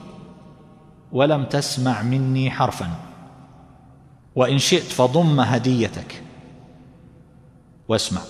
ولم 1.12 1.44
تسمع 1.44 2.02
مني 2.02 2.50
حرفا. 2.50 2.90
وإن 4.34 4.58
شئت 4.58 4.82
فضم 4.82 5.40
هديتك. 5.40 6.22
واسمع. 7.88 8.20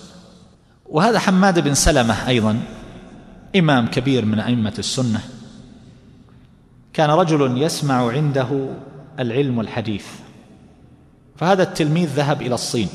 وهذا 0.85 1.19
حماد 1.19 1.59
بن 1.59 1.73
سلمة 1.73 2.27
أيضا 2.27 2.59
إمام 3.55 3.87
كبير 3.87 4.25
من 4.25 4.39
أئمة 4.39 4.73
السنة. 4.79 5.21
كان 6.93 7.09
رجل 7.09 7.61
يسمع 7.61 8.11
عنده 8.11 8.69
العلم 9.19 9.59
الحديث. 9.59 10.07
فهذا 11.35 11.63
التلميذ 11.63 12.09
ذهب 12.09 12.41
إلى 12.41 12.55
الصين. 12.55 12.89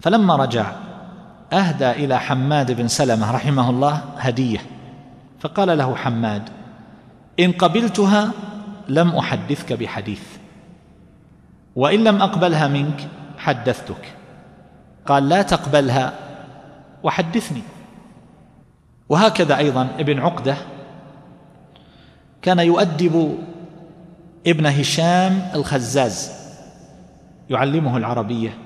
فلما 0.00 0.36
رجع 0.36 0.72
أهدى 1.52 1.90
إلى 1.90 2.18
حماد 2.18 2.72
بن 2.72 2.88
سلمة 2.88 3.30
رحمه 3.30 3.70
الله 3.70 4.02
هدية. 4.16 4.58
فقال 5.40 5.78
له 5.78 5.96
حماد 5.96 6.42
إن 7.40 7.52
قبلتها 7.52 8.30
لم 8.88 9.08
أحدثك 9.08 9.72
بحديث 9.72 10.22
وإن 11.76 12.04
لم 12.04 12.22
أقبلها 12.22 12.68
منك 12.68 13.08
حدثتك. 13.38 14.14
قال 15.06 15.28
لا 15.28 15.42
تقبلها 15.42 16.12
وحدثني. 17.02 17.62
وهكذا 19.08 19.58
أيضا 19.58 19.88
ابن 19.98 20.18
عقدة 20.18 20.56
كان 22.42 22.58
يؤدب 22.58 23.38
ابن 24.46 24.66
هشام 24.66 25.42
الخزاز 25.54 26.32
يعلمه 27.50 27.96
العربية. 27.96 28.58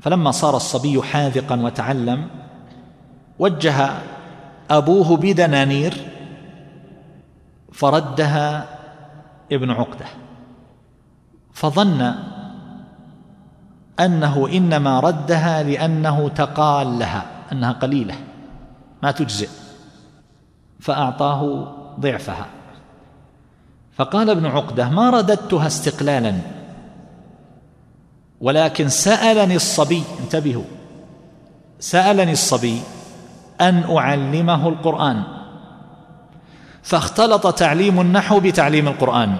فلما 0.00 0.30
صار 0.30 0.56
الصبي 0.56 1.02
حاذقا 1.02 1.60
وتعلم 1.60 2.28
وجه 3.38 3.90
أبوه 4.70 5.16
بدنانير 5.16 5.94
فردها 7.72 8.66
ابن 9.52 9.70
عقدة. 9.70 10.06
فظن 11.52 12.14
أنه 14.00 14.48
إنما 14.48 15.00
ردها 15.00 15.62
لأنه 15.62 16.28
تقال 16.28 16.98
لها 16.98 17.26
أنها 17.52 17.72
قليلة. 17.72 18.14
ما 19.02 19.10
تجزئ. 19.10 19.48
فأعطاه 20.80 21.72
ضعفها. 22.00 22.46
فقال 23.96 24.30
ابن 24.30 24.46
عقدة 24.46 24.88
ما 24.88 25.10
رددتها 25.10 25.66
استقلالا 25.66 26.34
ولكن 28.40 28.88
سألني 28.88 29.56
الصبي. 29.56 30.02
انتبهوا. 30.20 30.64
سألني 31.80 32.32
الصبي 32.32 32.80
أن 33.60 33.96
أعلمه 33.96 34.68
القرآن. 34.68 35.22
فاختلط 36.82 37.54
تعليم 37.54 38.00
النحو 38.00 38.40
بتعليم 38.40 38.88
القرآن. 38.88 39.36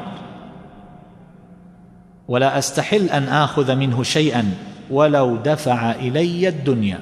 ولا 2.29 2.59
أستحل 2.59 3.05
أن 3.05 3.23
آخذ 3.23 3.75
منه 3.75 4.03
شيئا 4.03 4.55
ولو 4.91 5.37
دفع 5.37 5.91
إلي 5.91 6.49
الدنيا. 6.49 6.99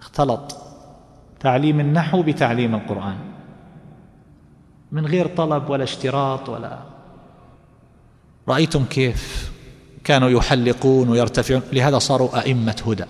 اختلط. 0.00 0.69
تعليم 1.40 1.80
النحو 1.80 2.22
بتعليم 2.22 2.74
القرآن. 2.74 3.18
من 4.92 5.06
غير 5.06 5.26
طلب 5.26 5.70
ولا 5.70 5.84
اشتراط 5.84 6.48
ولا 6.48 6.78
رأيتم 8.48 8.84
كيف 8.84 9.52
كانوا 10.04 10.28
يحلقون 10.28 11.08
ويرتفعون؟ 11.08 11.62
لهذا 11.72 11.98
صاروا 11.98 12.40
أئمة 12.40 12.82
هدى. 12.86 13.04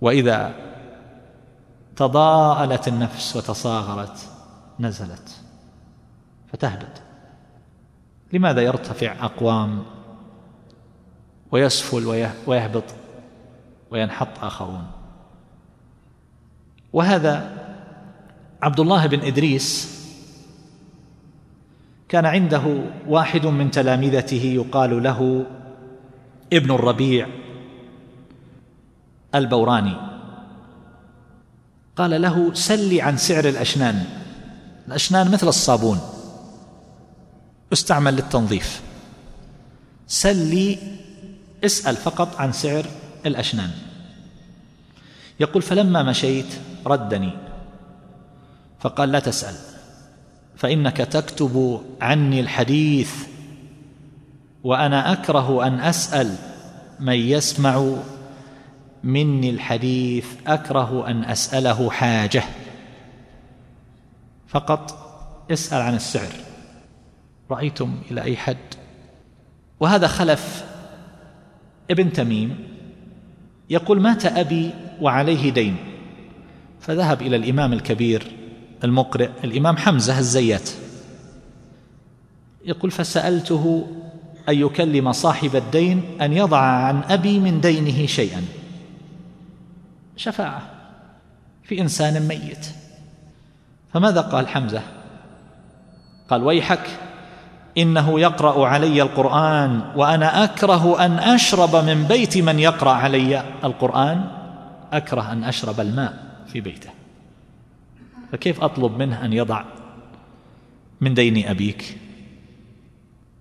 وإذا 0.00 0.54
تضاءلت 1.96 2.88
النفس 2.88 3.36
وتصاغرت 3.36 4.28
نزلت 4.80 5.40
فتهبط. 6.52 7.02
لماذا 8.32 8.60
يرتفع 8.60 9.24
أقوام 9.24 9.82
ويسفل 11.52 12.32
ويهبط 12.46 12.84
وينحط 13.90 14.28
آخرون؟ 14.42 14.86
وهذا 16.92 17.56
عبد 18.62 18.80
الله 18.80 19.06
بن 19.06 19.20
إدريس 19.20 19.96
كان 22.08 22.26
عنده 22.26 22.84
واحد 23.06 23.46
من 23.46 23.70
تلامذته 23.70 24.42
يقال 24.44 25.02
له 25.02 25.46
ابن 26.52 26.70
الربيع 26.70 27.28
البوراني. 29.34 29.96
قال 31.96 32.22
له 32.22 32.54
سل 32.54 33.00
عن 33.00 33.16
سعر 33.16 33.48
الأشنان. 33.48 34.04
الأشنان 34.88 35.30
مثل 35.30 35.48
الصابون. 35.48 36.00
استعمل 37.72 38.14
للتنظيف. 38.14 38.82
سلي 40.06 40.78
اسأل 41.64 41.96
فقط 41.96 42.36
عن 42.36 42.52
سعر 42.52 42.86
الأشنان. 43.26 43.70
يقول 45.40 45.62
فلما 45.62 46.02
مشيت 46.02 46.46
ردني. 46.86 47.32
فقال 48.78 49.12
لا 49.12 49.20
تسأل 49.20 49.54
فإنك 50.56 50.96
تكتب 50.96 51.80
عني 52.00 52.40
الحديث 52.40 53.14
وأنا 54.64 55.12
أكره 55.12 55.66
أن 55.66 55.80
أسأل 55.80 56.36
من 57.00 57.14
يسمع 57.14 57.92
مني 59.04 59.50
الحديث 59.50 60.26
أكره 60.46 61.08
أن 61.08 61.24
أسأله 61.24 61.90
حاجة. 61.90 62.42
فقط 64.48 65.06
اسأل 65.50 65.82
عن 65.82 65.94
السعر. 65.94 66.32
رأيتم 67.50 67.98
إلى 68.10 68.22
أي 68.22 68.36
حد؟ 68.36 68.56
وهذا 69.80 70.06
خلف 70.06 70.64
ابن 71.90 72.12
تميم 72.12 72.68
يقول 73.70 74.00
مات 74.00 74.26
أبي 74.26 74.70
وعليه 75.00 75.50
دين. 75.50 75.95
فذهب 76.86 77.22
إلى 77.22 77.36
الإمام 77.36 77.72
الكبير 77.72 78.26
المقرئ 78.84 79.30
الإمام 79.44 79.76
حمزة 79.76 80.18
الزيات 80.18 80.70
يقول 82.64 82.90
فسألته 82.90 83.86
أن 84.48 84.54
يكلم 84.54 85.12
صاحب 85.12 85.56
الدين 85.56 86.02
أن 86.20 86.32
يضع 86.32 86.58
عن 86.60 87.02
أبي 87.02 87.40
من 87.40 87.60
دينه 87.60 88.06
شيئا. 88.06 88.44
شفاعة 90.16 90.62
في 91.64 91.80
إنسان 91.80 92.28
ميت. 92.28 92.66
فماذا 93.94 94.20
قال 94.20 94.48
حمزة؟ 94.48 94.82
قال 96.30 96.42
ويحك 96.42 96.86
إنه 97.78 98.20
يقرأ 98.20 98.66
علي 98.66 99.02
القرآن 99.02 99.80
وأنا 99.96 100.44
أكره 100.44 101.04
أن 101.04 101.18
أشرب 101.18 101.76
من 101.76 102.04
بيت 102.04 102.38
من 102.38 102.58
يقرأ 102.58 102.90
علي 102.90 103.42
القرآن. 103.64 104.24
أكره 104.92 105.32
أن 105.32 105.44
أشرب 105.44 105.80
الماء. 105.80 106.25
في 106.46 106.60
بيته. 106.60 106.90
فكيف 108.32 108.60
أطلب 108.60 108.98
منه 108.98 109.24
أن 109.24 109.32
يضع 109.32 109.64
من 111.00 111.14
دين 111.14 111.48
أبيك؟ 111.48 111.98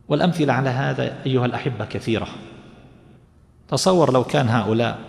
والأمثلة 0.07 0.53
على 0.53 0.69
هذا 0.69 1.25
أيها 1.25 1.45
الأحبة 1.45 1.85
كثيرة. 1.85 2.27
تصور 3.67 4.13
لو 4.13 4.23
كان 4.23 4.49
هؤلاء 4.49 4.99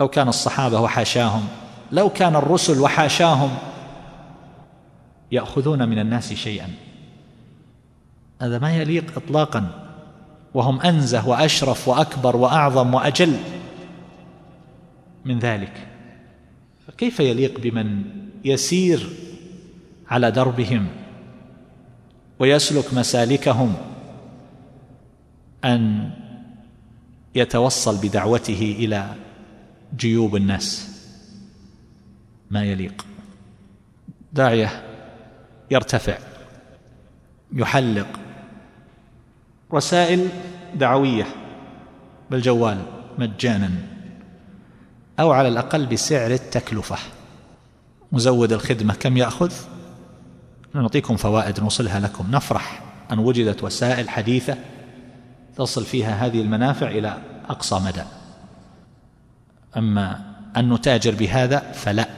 لو 0.00 0.08
كان 0.08 0.28
الصحابة 0.28 0.80
وحاشاهم 0.80 1.48
لو 1.92 2.08
كان 2.08 2.36
الرسل 2.36 2.80
وحاشاهم 2.80 3.50
يأخذون 5.32 5.88
من 5.88 5.98
الناس 5.98 6.32
شيئا. 6.32 6.68
هذا 8.42 8.58
ما 8.58 8.76
يليق 8.76 9.12
اطلاقا. 9.16 9.88
وهم 10.54 10.80
أنزه 10.80 11.28
وأشرف 11.28 11.88
وأكبر 11.88 12.36
وأعظم 12.36 12.94
وأجل 12.94 13.36
من 15.24 15.38
ذلك. 15.38 15.91
فكيف 17.02 17.20
يليق 17.20 17.60
بمن 17.60 18.04
يسير 18.44 19.08
على 20.08 20.30
دربهم 20.30 20.86
ويسلك 22.38 22.94
مسالكهم 22.94 23.74
أن 25.64 26.10
يتوصل 27.34 27.96
بدعوته 27.96 28.76
إلى 28.78 29.14
جيوب 29.96 30.36
الناس؟ 30.36 30.88
ما 32.50 32.64
يليق. 32.64 33.06
داعية 34.32 34.82
يرتفع 35.70 36.18
يحلق. 37.52 38.20
رسائل 39.72 40.28
دعوية 40.74 41.26
بالجوال 42.30 42.82
مجانا. 43.18 43.91
أو 45.20 45.32
على 45.32 45.48
الأقل 45.48 45.86
بسعر 45.86 46.30
التكلفة. 46.30 46.96
مزود 48.12 48.52
الخدمة 48.52 48.94
كم 48.94 49.16
يأخذ؟ 49.16 49.52
نعطيكم 50.74 51.16
فوائد 51.16 51.60
نوصلها 51.60 52.00
لكم. 52.00 52.30
نفرح 52.30 52.82
أن 53.12 53.18
وجدت 53.18 53.64
وسائل 53.64 54.08
حديثة 54.08 54.56
تصل 55.56 55.84
فيها 55.84 56.26
هذه 56.26 56.40
المنافع 56.40 56.88
إلى 56.88 57.18
أقصى 57.48 57.80
مدى. 57.84 58.04
أما 59.76 60.20
أن 60.56 60.72
نتاجر 60.72 61.14
بهذا 61.14 61.58
فلا. 61.72 62.08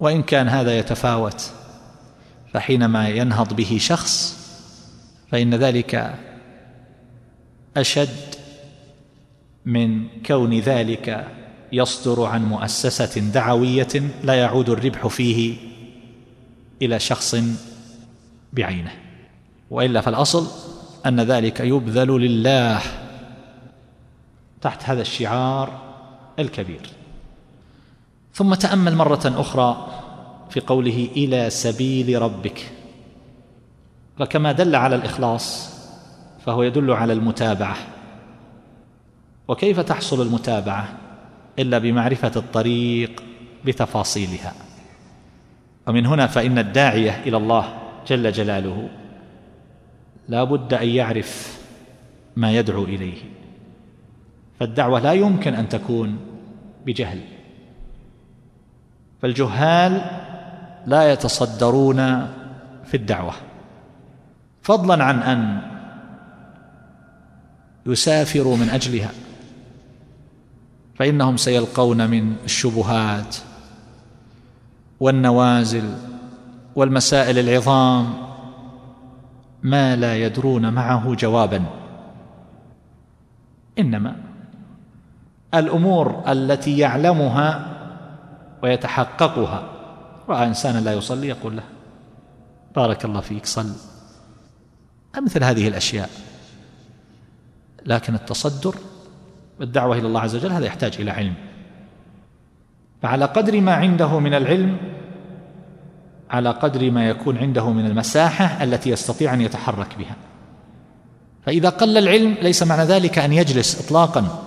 وإن 0.00 0.22
كان 0.22 0.48
هذا 0.48 0.78
يتفاوت 0.78 1.50
فحينما 2.52 3.08
ينهض 3.08 3.56
به 3.56 3.78
شخص 3.80 4.42
فإن 5.30 5.54
ذلك 5.54 6.14
أشد 7.76 8.34
من 9.64 10.08
كون 10.26 10.58
ذلك 10.58 11.28
يصدر 11.72 12.24
عن 12.24 12.44
مؤسسة 12.44 13.20
دعوية 13.20 14.02
لا 14.24 14.34
يعود 14.34 14.70
الربح 14.70 15.06
فيه 15.06 15.56
إلى 16.82 16.98
شخص 16.98 17.36
بعينه. 18.52 18.92
وإلا 19.70 20.00
فالأصل 20.00 20.46
أن 21.06 21.20
ذلك 21.20 21.60
يبذل 21.60 22.08
لله 22.08 22.80
تحت 24.60 24.82
هذا 24.84 25.00
الشعار 25.00 25.82
الكبير. 26.38 26.80
ثم 28.34 28.54
تأمل 28.54 28.96
مرة 28.96 29.22
أخرى 29.24 29.86
في 30.50 30.60
قوله 30.60 31.08
إلى 31.16 31.50
سبيل 31.50 32.22
ربك. 32.22 32.72
فكما 34.18 34.52
دل 34.52 34.76
على 34.76 34.96
الإخلاص 34.96 35.72
فهو 36.46 36.62
يدل 36.62 36.90
على 36.90 37.12
المتابعة. 37.12 37.76
وكيف 39.48 39.80
تحصل 39.80 40.22
المتابعة؟ 40.22 41.01
إلا 41.58 41.78
بمعرفة 41.78 42.32
الطريق 42.36 43.22
بتفاصيلها. 43.64 44.52
ومن 45.86 46.06
هنا 46.06 46.26
فإن 46.26 46.58
الداعية 46.58 47.22
إلى 47.26 47.36
الله 47.36 47.78
جل 48.06 48.32
جلاله 48.32 48.88
لا 50.28 50.44
بد 50.44 50.74
أن 50.74 50.88
يعرف 50.88 51.60
ما 52.36 52.52
يدعو 52.52 52.84
إليه. 52.84 53.18
فالدعوة 54.60 55.00
لا 55.00 55.12
يمكن 55.12 55.54
أن 55.54 55.68
تكون 55.68 56.18
بجهل. 56.86 57.20
فالجهال 59.22 59.92
لا 60.86 61.12
يتصدرون 61.12 61.96
في 62.84 62.94
الدعوة. 62.94 63.32
فضلا 64.62 65.04
عن 65.04 65.18
أن 65.18 65.60
يسافروا 67.86 68.56
من 68.56 68.68
أجلها. 68.68 69.10
فإنهم 71.02 71.36
سيلقون 71.36 72.10
من 72.10 72.36
الشبهات 72.44 73.36
والنوازل 75.00 75.94
والمسائل 76.74 77.38
العظام 77.38 78.14
ما 79.62 79.96
لا 79.96 80.16
يدرون 80.16 80.72
معه 80.72 81.14
جوابا. 81.14 81.64
إنما 83.78 84.16
الأمور 85.54 86.22
التي 86.28 86.78
يعلمها 86.78 87.66
ويتحققها 88.62 89.62
رأى 90.28 90.46
انسانا 90.46 90.78
لا 90.78 90.92
يصلي 90.92 91.28
يقول 91.28 91.56
له 91.56 91.64
بارك 92.76 93.04
الله 93.04 93.20
فيك 93.20 93.46
صل. 93.46 93.72
مثل 95.22 95.44
هذه 95.44 95.68
الأشياء. 95.68 96.10
لكن 97.86 98.14
التصدر 98.14 98.74
بالدعوه 99.62 99.98
إلى 99.98 100.06
الله 100.06 100.20
عز 100.20 100.36
وجل 100.36 100.52
هذا 100.52 100.66
يحتاج 100.66 100.96
إلى 100.98 101.10
علم. 101.10 101.34
فعلى 103.02 103.24
قدر 103.24 103.60
ما 103.60 103.74
عنده 103.74 104.18
من 104.18 104.34
العلم 104.34 104.76
على 106.30 106.50
قدر 106.50 106.90
ما 106.90 107.08
يكون 107.08 107.38
عنده 107.38 107.70
من 107.70 107.86
المساحة 107.86 108.64
التي 108.64 108.90
يستطيع 108.90 109.34
أن 109.34 109.40
يتحرك 109.40 109.98
بها. 109.98 110.16
فإذا 111.46 111.68
قل 111.68 111.98
العلم 111.98 112.36
ليس 112.42 112.62
معنى 112.62 112.82
ذلك 112.82 113.18
أن 113.18 113.32
يجلس 113.32 113.84
اطلاقا. 113.84 114.42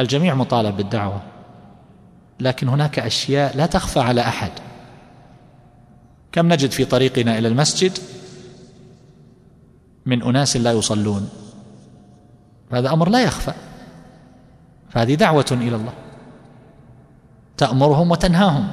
الجميع 0.00 0.34
مطالب 0.34 0.76
بالدعوة 0.76 1.22
لكن 2.40 2.68
هناك 2.68 2.98
أشياء 2.98 3.56
لا 3.56 3.66
تخفى 3.66 4.00
على 4.00 4.20
أحد. 4.20 4.50
كم 6.32 6.52
نجد 6.52 6.70
في 6.70 6.84
طريقنا 6.84 7.38
إلى 7.38 7.48
المسجد؟ 7.48 7.98
من 10.06 10.22
أناس 10.22 10.56
لا 10.56 10.72
يصلون. 10.72 11.28
هذا 12.74 12.92
أمر 12.92 13.08
لا 13.08 13.22
يخفى. 13.22 13.52
فهذه 14.90 15.14
دعوة 15.14 15.46
إلى 15.50 15.76
الله. 15.76 15.92
تأمرهم 17.56 18.10
وتنهاهم. 18.10 18.68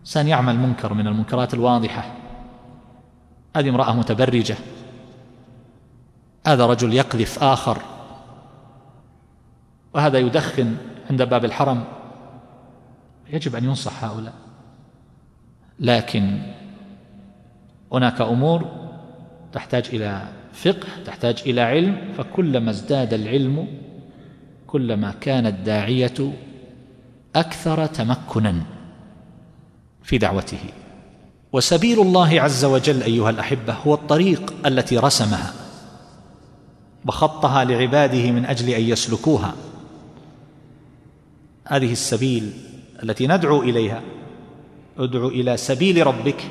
انسان 0.00 0.28
يعمل 0.28 0.58
منكر 0.58 0.94
من 0.94 1.06
المنكرات 1.06 1.54
الواضحة. 1.54 2.04
هذه 3.56 3.68
امرأة 3.68 3.92
متبرجة. 3.92 4.56
هذا 6.46 6.66
رجل 6.66 6.94
يقذف 6.94 7.42
آخر. 7.42 7.82
وهذا 9.94 10.18
يدخن 10.18 10.76
عند 11.10 11.22
باب 11.22 11.44
الحرم. 11.44 11.84
يجب 13.32 13.56
أن 13.56 13.64
ينصح 13.64 14.04
هؤلاء. 14.04 14.34
لكن 15.78 16.42
هناك 17.92 18.20
أمور 18.20 18.66
تحتاج 19.52 19.88
إلى 19.92 20.39
فقه 20.64 20.88
تحتاج 21.06 21.42
إلى 21.46 21.60
علم 21.60 22.12
فكلما 22.18 22.70
ازداد 22.70 23.14
العلم 23.14 23.66
كلما 24.66 25.14
كان 25.20 25.46
الداعيه 25.46 26.32
أكثر 27.36 27.86
تمكنا 27.86 28.62
في 30.02 30.18
دعوته. 30.18 30.58
وسبيل 31.52 32.00
الله 32.00 32.40
عز 32.40 32.64
وجل 32.64 33.02
أيها 33.02 33.30
الأحبة 33.30 33.72
هو 33.72 33.94
الطريق 33.94 34.54
التي 34.66 34.98
رسمها 34.98 35.52
وخطها 37.06 37.64
لعباده 37.64 38.30
من 38.30 38.44
أجل 38.44 38.68
أن 38.68 38.82
يسلكوها. 38.82 39.54
هذه 41.66 41.92
السبيل 41.92 42.52
التي 43.02 43.26
ندعو 43.26 43.62
إليها 43.62 44.02
ادعو 44.98 45.28
إلى 45.28 45.56
سبيل 45.56 46.06
ربك 46.06 46.50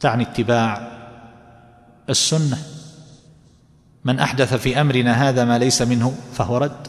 تعني 0.00 0.22
اتباع 0.22 0.91
السنة. 2.10 2.58
من 4.04 4.18
أحدث 4.18 4.54
في 4.54 4.80
أمرنا 4.80 5.28
هذا 5.28 5.44
ما 5.44 5.58
ليس 5.58 5.82
منه 5.82 6.14
فهو 6.32 6.56
رد. 6.56 6.86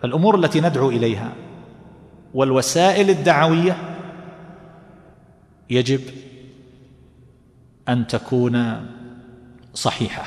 فالأمور 0.00 0.38
التي 0.38 0.60
ندعو 0.60 0.90
إليها 0.90 1.32
والوسائل 2.34 3.10
الدعوية 3.10 3.76
يجب 5.70 6.00
أن 7.88 8.06
تكون 8.06 8.86
صحيحة. 9.74 10.24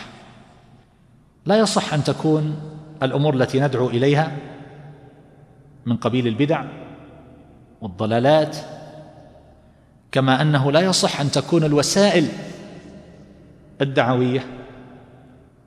لا 1.45 1.57
يصح 1.57 1.93
أن 1.93 2.03
تكون 2.03 2.55
الأمور 3.03 3.33
التي 3.33 3.59
ندعو 3.59 3.89
إليها 3.89 4.37
من 5.85 5.97
قبيل 5.97 6.27
البدع 6.27 6.65
والضلالات 7.81 8.57
كما 10.11 10.41
أنه 10.41 10.71
لا 10.71 10.79
يصح 10.79 11.21
أن 11.21 11.31
تكون 11.31 11.63
الوسائل 11.63 12.27
الدعوية 13.81 14.45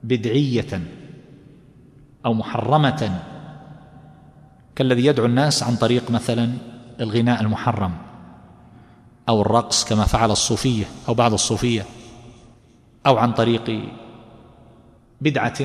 بدعية 0.05 0.81
أو 2.27 2.35
محرمة 2.35 3.23
كالذي 4.77 5.07
يدعو 5.07 5.27
الناس 5.27 5.63
عن 5.63 5.77
طريق 5.77 6.11
مثلا 6.11 6.53
الغناء 7.01 7.41
المحرم 7.41 7.93
أو 9.29 9.43
الرقص 9.43 9.85
كما 9.85 10.05
فعل 10.05 10.31
الصوفيه 10.31 10.85
أو 11.09 11.15
بعض 11.15 11.33
الصوفية 11.33 11.85
أو 13.07 13.19
عن 13.19 13.33
طريق 13.33 13.89
بدعة 15.21 15.59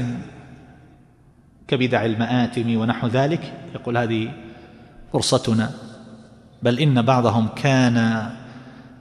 كبدع 1.68 2.06
المآتم 2.06 2.78
ونحو 2.78 3.08
ذلك. 3.08 3.54
يقول 3.76 3.98
هذه 3.98 4.32
فرصتنا. 5.14 5.72
بل 6.64 6.80
إن 6.80 7.02
بعضهم 7.02 7.48
كان 7.48 8.30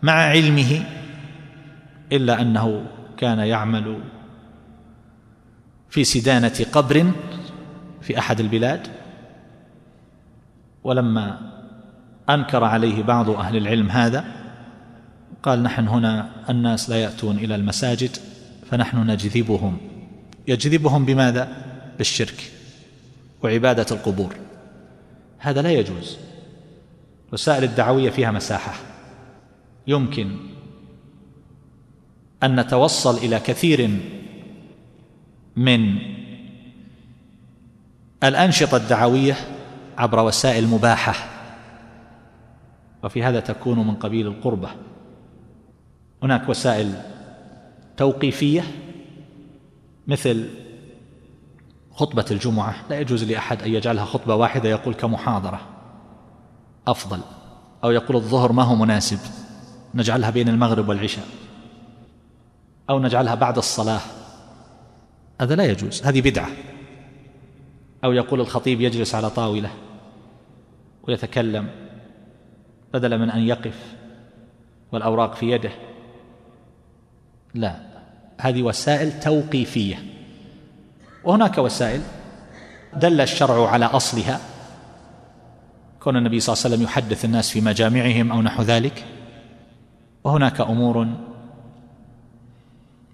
مع 0.03 0.13
علمه 0.13 0.85
إلا 2.13 2.41
أنه 2.41 2.87
كان 3.17 3.39
يعمل 3.39 3.99
في 5.89 6.05
سدانة 6.05 6.67
قبر 6.73 7.13
في 8.01 8.19
أحد 8.19 8.41
البلاد 8.41 8.89
ولما 10.85 11.53
أنكر 12.31 12.65
عليه 12.65 13.03
بعض 13.03 13.31
أهل 13.31 13.57
العلم 13.57 13.91
هذا 13.91 14.25
قال 15.43 15.63
نحن 15.63 15.89
هنا 15.89 16.31
الناس 16.51 16.91
لا 16.91 16.97
يأتون 16.97 17.37
إلى 17.37 17.55
المساجد 17.55 18.11
فنحن 18.71 19.11
نجذبهم. 19.11 19.79
يجذبهم 20.49 21.05
بماذا؟ 21.05 21.49
بالشرك 21.99 22.53
وعبادة 23.43 23.87
القبور. 23.91 24.37
هذا 25.39 25.63
لا 25.63 25.71
يجوز. 25.71 26.17
وسائل 27.33 27.65
الدعوية 27.65 28.11
فيها 28.11 28.31
مساحة. 28.31 28.75
يمكن 29.87 30.37
أن 32.43 32.61
نتوصل 32.61 33.17
إلى 33.17 33.41
كثير 33.41 34.01
من 35.57 35.99
الأنشطة 38.25 38.77
الدعوية 38.77 39.37
عبر 39.99 40.25
وسائل 40.25 40.67
مباحة. 40.67 41.15
وفي 43.05 43.23
هذا 43.23 43.41
تكون 43.41 43.87
من 43.87 43.95
قبيل 43.95 44.27
القربة. 44.27 44.69
هناك 46.23 46.49
وسائل 46.49 47.03
توقيفية 47.97 48.65
مثل 50.07 50.49
خطبة 51.93 52.25
الجمعة. 52.31 52.75
لا 52.91 53.01
يجوز 53.01 53.25
لأحد 53.25 53.63
أن 53.63 53.71
يجعلها 53.75 54.05
خطبة 54.05 54.35
واحدة 54.35 54.69
يقول 54.69 54.95
كمحاضرة 54.95 55.61
أفضل 56.87 57.21
أو 57.85 57.91
يقول 57.91 58.17
الظهر 58.17 58.53
ما 58.53 58.63
هو 58.63 58.75
مناسب. 58.75 59.19
نجعلها 59.95 60.31
بين 60.31 60.49
المغرب 60.49 60.89
والعشاء. 60.89 61.27
أو 62.91 62.99
نجعلها 62.99 63.35
بعد 63.35 63.59
الصلاة. 63.59 64.01
هذا 65.41 65.55
لا 65.55 65.65
يجوز 65.65 66.03
هذه 66.03 66.21
بدعة. 66.21 66.49
أو 68.05 68.13
يقول 68.13 68.41
الخطيب 68.41 68.81
يجلس 68.81 69.15
على 69.15 69.31
طاولة 69.31 69.71
ويتكلم 71.03 71.69
بدلا 72.95 73.17
من 73.17 73.31
أن 73.31 73.43
يقف 73.43 73.95
والأوراق 74.93 75.35
في 75.35 75.51
يده. 75.51 75.71
لا 77.55 77.77
هذه 78.41 78.63
وسائل 78.63 79.21
توقيفية. 79.21 80.05
وهناك 81.25 81.59
وسائل 81.59 82.01
دل 82.97 83.21
الشرع 83.21 83.69
على 83.69 83.85
أصلها. 83.85 84.41
كون 86.01 86.17
النبي 86.17 86.41
صلى 86.41 86.53
الله 86.53 86.65
عليه 86.65 86.75
وسلم 86.75 86.85
يحدث 86.85 87.25
الناس 87.25 87.51
في 87.51 87.61
مجامعهم 87.61 88.33
أو 88.33 88.43
نحو 88.43 88.63
ذلك. 88.63 89.05
وهناك 90.25 90.61
أمور 90.61 91.07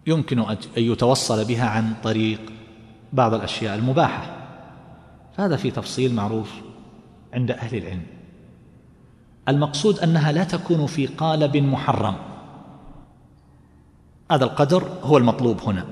يمكن 0.06 0.38
أن 0.38 0.56
يتوصل 0.76 1.44
بها 1.44 1.68
عن 1.68 1.94
طريق 2.02 2.40
بعض 3.12 3.34
الأشياء 3.34 3.74
المباحة. 3.74 4.36
فهذا 5.36 5.56
في 5.56 5.70
تفصيل 5.70 6.14
معروف 6.14 6.52
عند 7.32 7.50
أهل 7.50 7.76
العلم. 7.76 8.02
المقصود 9.48 9.98
أنها 9.98 10.32
لا 10.32 10.44
تكون 10.44 10.86
في 10.86 11.06
قالب 11.06 11.56
محرم. 11.56 12.14
هذا 14.30 14.44
القدر 14.44 14.88
هو 15.02 15.18
المطلوب 15.18 15.60
هنا. 15.60 15.86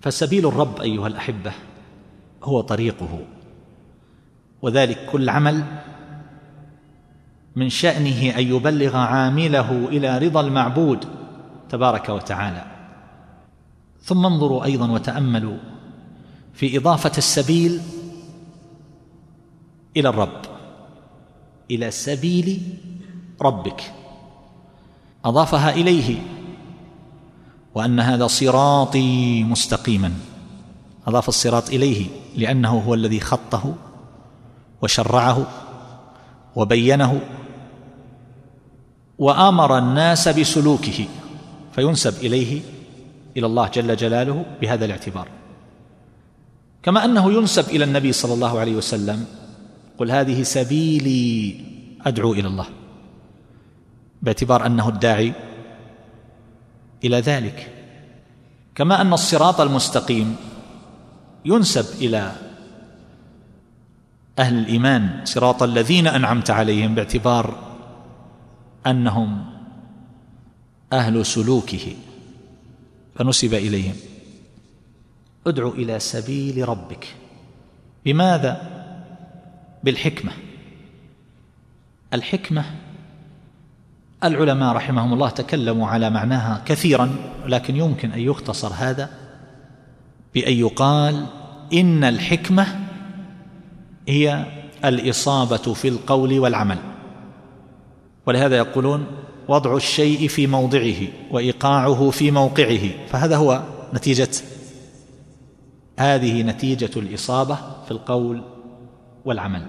فسبيل 0.00 0.46
الرب 0.46 0.80
أيها 0.80 1.06
الأحبة 1.06 1.52
هو 2.44 2.60
طريقه. 2.60 3.18
وذلك 4.62 5.06
كل 5.12 5.28
عمل 5.28 5.64
من 7.56 7.68
شأنه 7.68 8.38
أن 8.38 8.42
يبلغ 8.42 8.96
عامله 8.96 9.88
إلى 9.88 10.18
رضا 10.18 10.40
المعبود 10.40 11.17
تبارك 11.70 12.08
وتعالى. 12.08 12.64
ثم 14.02 14.26
انظروا 14.26 14.64
أيضا 14.64 14.90
وتأملوا 14.90 15.56
في 16.54 16.78
إضافة 16.78 17.12
السبيل 17.18 17.80
إلى 19.96 20.08
الرب 20.08 20.42
إلى 21.70 21.90
سبيل 21.90 22.78
ربك. 23.42 23.92
أضافها 25.24 25.70
إليه 25.70 26.22
وأن 27.74 28.00
هذا 28.00 28.26
صراطي 28.26 29.44
مستقيما. 29.44 30.12
أضاف 31.06 31.28
الصراط 31.28 31.68
إليه 31.68 32.06
لأنه 32.36 32.78
هو 32.78 32.94
الذي 32.94 33.20
خطه 33.20 33.74
وشرعه 34.82 35.46
وبينه 36.56 37.20
وأمر 39.18 39.78
الناس 39.78 40.28
بسلوكه. 40.28 41.06
فينسب 41.78 42.24
إليه 42.24 42.60
إلى 43.36 43.46
الله 43.46 43.68
جل 43.68 43.96
جلاله 43.96 44.44
بهذا 44.60 44.84
الاعتبار. 44.84 45.28
كما 46.82 47.04
أنه 47.04 47.32
ينسب 47.32 47.70
إلى 47.70 47.84
النبي 47.84 48.12
صلى 48.12 48.34
الله 48.34 48.60
عليه 48.60 48.76
وسلم 48.76 49.24
قل 49.98 50.10
هذه 50.10 50.42
سبيلي 50.42 51.60
أدعو 52.06 52.32
إلى 52.32 52.48
الله 52.48 52.66
باعتبار 54.22 54.66
أنه 54.66 54.88
الداعي 54.88 55.32
إلى 57.04 57.20
ذلك. 57.20 57.70
كما 58.74 59.00
أن 59.00 59.12
الصراط 59.12 59.60
المستقيم 59.60 60.36
ينسب 61.44 62.02
إلى 62.02 62.32
أهل 64.38 64.58
الإيمان 64.58 65.20
صراط 65.24 65.62
الذين 65.62 66.06
أنعمت 66.06 66.50
عليهم 66.50 66.94
باعتبار 66.94 67.58
أنهم 68.86 69.57
أهل 70.92 71.26
سلوكه. 71.26 71.96
فنسب 73.14 73.54
إليهم. 73.54 73.94
ادع 75.46 75.68
إلى 75.68 76.00
سبيل 76.00 76.68
ربك. 76.68 77.06
بماذا؟ 78.04 78.62
بالحكمة. 79.84 80.32
الحكمة 82.14 82.64
العلماء 84.24 84.74
رحمهم 84.74 85.12
الله 85.12 85.28
تكلموا 85.28 85.88
على 85.88 86.10
معناها 86.10 86.62
كثيرا 86.66 87.16
لكن 87.46 87.76
يمكن 87.76 88.12
أن 88.12 88.20
يختصر 88.20 88.72
هذا 88.76 89.10
بأن 90.34 90.52
يقال 90.52 91.26
إن 91.72 92.04
الحكمة 92.04 92.66
هي 94.08 94.44
الإصابة 94.84 95.74
في 95.74 95.88
القول 95.88 96.38
والعمل. 96.38 96.78
ولهذا 98.26 98.56
يقولون 98.56 99.06
وضع 99.48 99.76
الشيء 99.76 100.28
في 100.28 100.46
موضعه 100.46 100.96
وإيقاعه 101.30 102.10
في 102.10 102.30
موقعه. 102.30 103.06
فهذا 103.08 103.36
هو 103.36 103.62
نتيجة 103.94 104.28
هذه 105.98 106.42
نتيجة 106.42 106.90
الإصابة 106.96 107.58
في 107.84 107.90
القول 107.90 108.42
والعمل. 109.24 109.66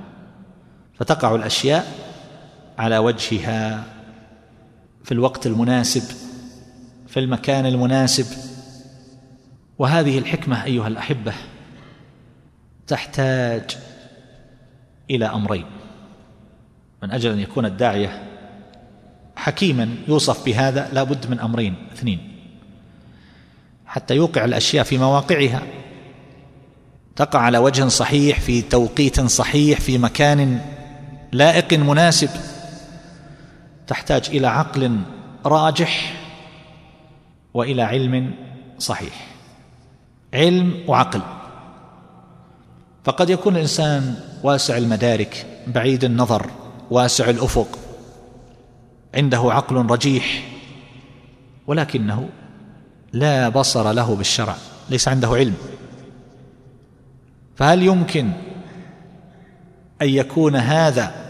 فتقع 0.94 1.36
الأشياء 1.36 1.94
على 2.78 2.98
وجهها 2.98 3.84
في 5.04 5.12
الوقت 5.12 5.48
المناسب 5.48 6.04
في 7.08 7.20
المكان 7.20 7.66
المناسب. 7.66 8.26
وهذه 9.80 10.18
الحكمة 10.18 10.64
أيها 10.64 10.88
الأحبة 10.88 11.34
تحتاج 12.88 13.78
إلى 15.10 15.26
أمرين 15.26 15.66
من 17.04 17.12
أجل 17.12 17.32
أن 17.32 17.40
يكون 17.40 17.66
الداعية 17.66 18.29
حكيما 19.50 19.96
يوصف 20.08 20.46
بهذا 20.46 20.90
لا 20.94 21.04
بد 21.04 21.30
من 21.30 21.40
أمرين 21.40 21.76
اثنين. 21.94 22.20
حتى 23.86 24.16
يوقع 24.16 24.46
الأشياء 24.46 24.84
في 24.84 24.98
مواقعها. 24.98 25.62
تقع 27.16 27.40
على 27.40 27.58
وجه 27.58 27.88
صحيح 27.88 28.40
في 28.40 28.62
توقيت 28.62 29.22
صحيح 29.22 29.80
في 29.80 29.98
مكان 29.98 30.62
لائق 31.32 31.74
مناسب. 31.74 32.30
تحتاج 33.88 34.30
إلى 34.30 34.48
عقل 34.48 35.00
راجح 35.46 36.14
وإلى 37.54 37.82
علم 37.82 38.34
صحيح. 38.80 39.28
علم 40.34 40.84
وعقل. 40.88 41.22
فقد 43.04 43.30
يكون 43.30 43.56
الإنسان 43.56 44.16
واسع 44.44 44.78
المدارك 44.78 45.46
بعيد 45.68 46.04
النظر 46.04 46.52
واسع 46.92 47.30
الأفق. 47.30 47.89
عنده 49.16 49.38
عقل 49.38 49.76
رجيح 49.76 50.44
ولكنه 51.68 52.30
لا 53.14 53.50
بصر 53.50 53.92
له 53.92 54.16
بالشرع 54.16 54.56
ليس 54.90 55.08
عنده 55.08 55.28
علم. 55.28 55.56
فهل 57.56 57.84
يمكن 57.84 58.32
أن 60.02 60.10
يكون 60.10 60.56
هذا 60.56 61.30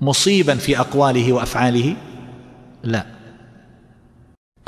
مصيبا 0.00 0.54
في 0.54 0.80
أقواله 0.80 1.32
وأفعاله؟ 1.32 1.96
لا. 2.82 3.06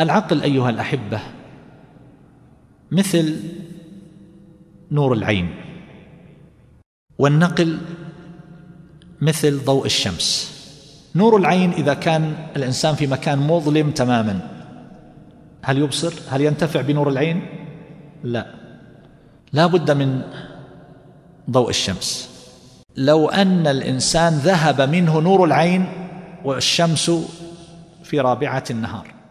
العقل 0.00 0.42
أيها 0.42 0.70
الأحبة 0.70 1.20
مثل 2.90 3.40
نور 4.90 5.12
العين 5.12 5.54
والنقل 7.18 7.78
مثل 9.20 9.64
ضوء 9.64 9.86
الشمس. 9.86 10.51
نور 11.14 11.36
العين 11.36 11.72
إذا 11.72 11.94
كان 11.94 12.34
الإنسان 12.56 12.94
في 12.94 13.06
مكان 13.06 13.38
مظلم 13.38 13.90
تماما. 13.90 14.40
هل 15.62 15.78
يبصر؟ 15.78 16.12
هل 16.30 16.40
ينتفع 16.40 16.80
بنور 16.80 17.08
العين؟ 17.08 17.46
لا. 18.24 18.46
لا 19.52 19.66
بد 19.66 19.90
من 19.90 20.22
ضوء 21.50 21.70
الشمس. 21.70 22.28
لو 22.96 23.28
أن 23.28 23.66
الإنسان 23.66 24.32
ذهب 24.32 24.80
منه 24.80 25.20
نور 25.20 25.44
العين 25.44 25.86
والشمس 26.44 27.10
في 28.04 28.20
رابعة 28.20 28.64
النهار. 28.70 29.21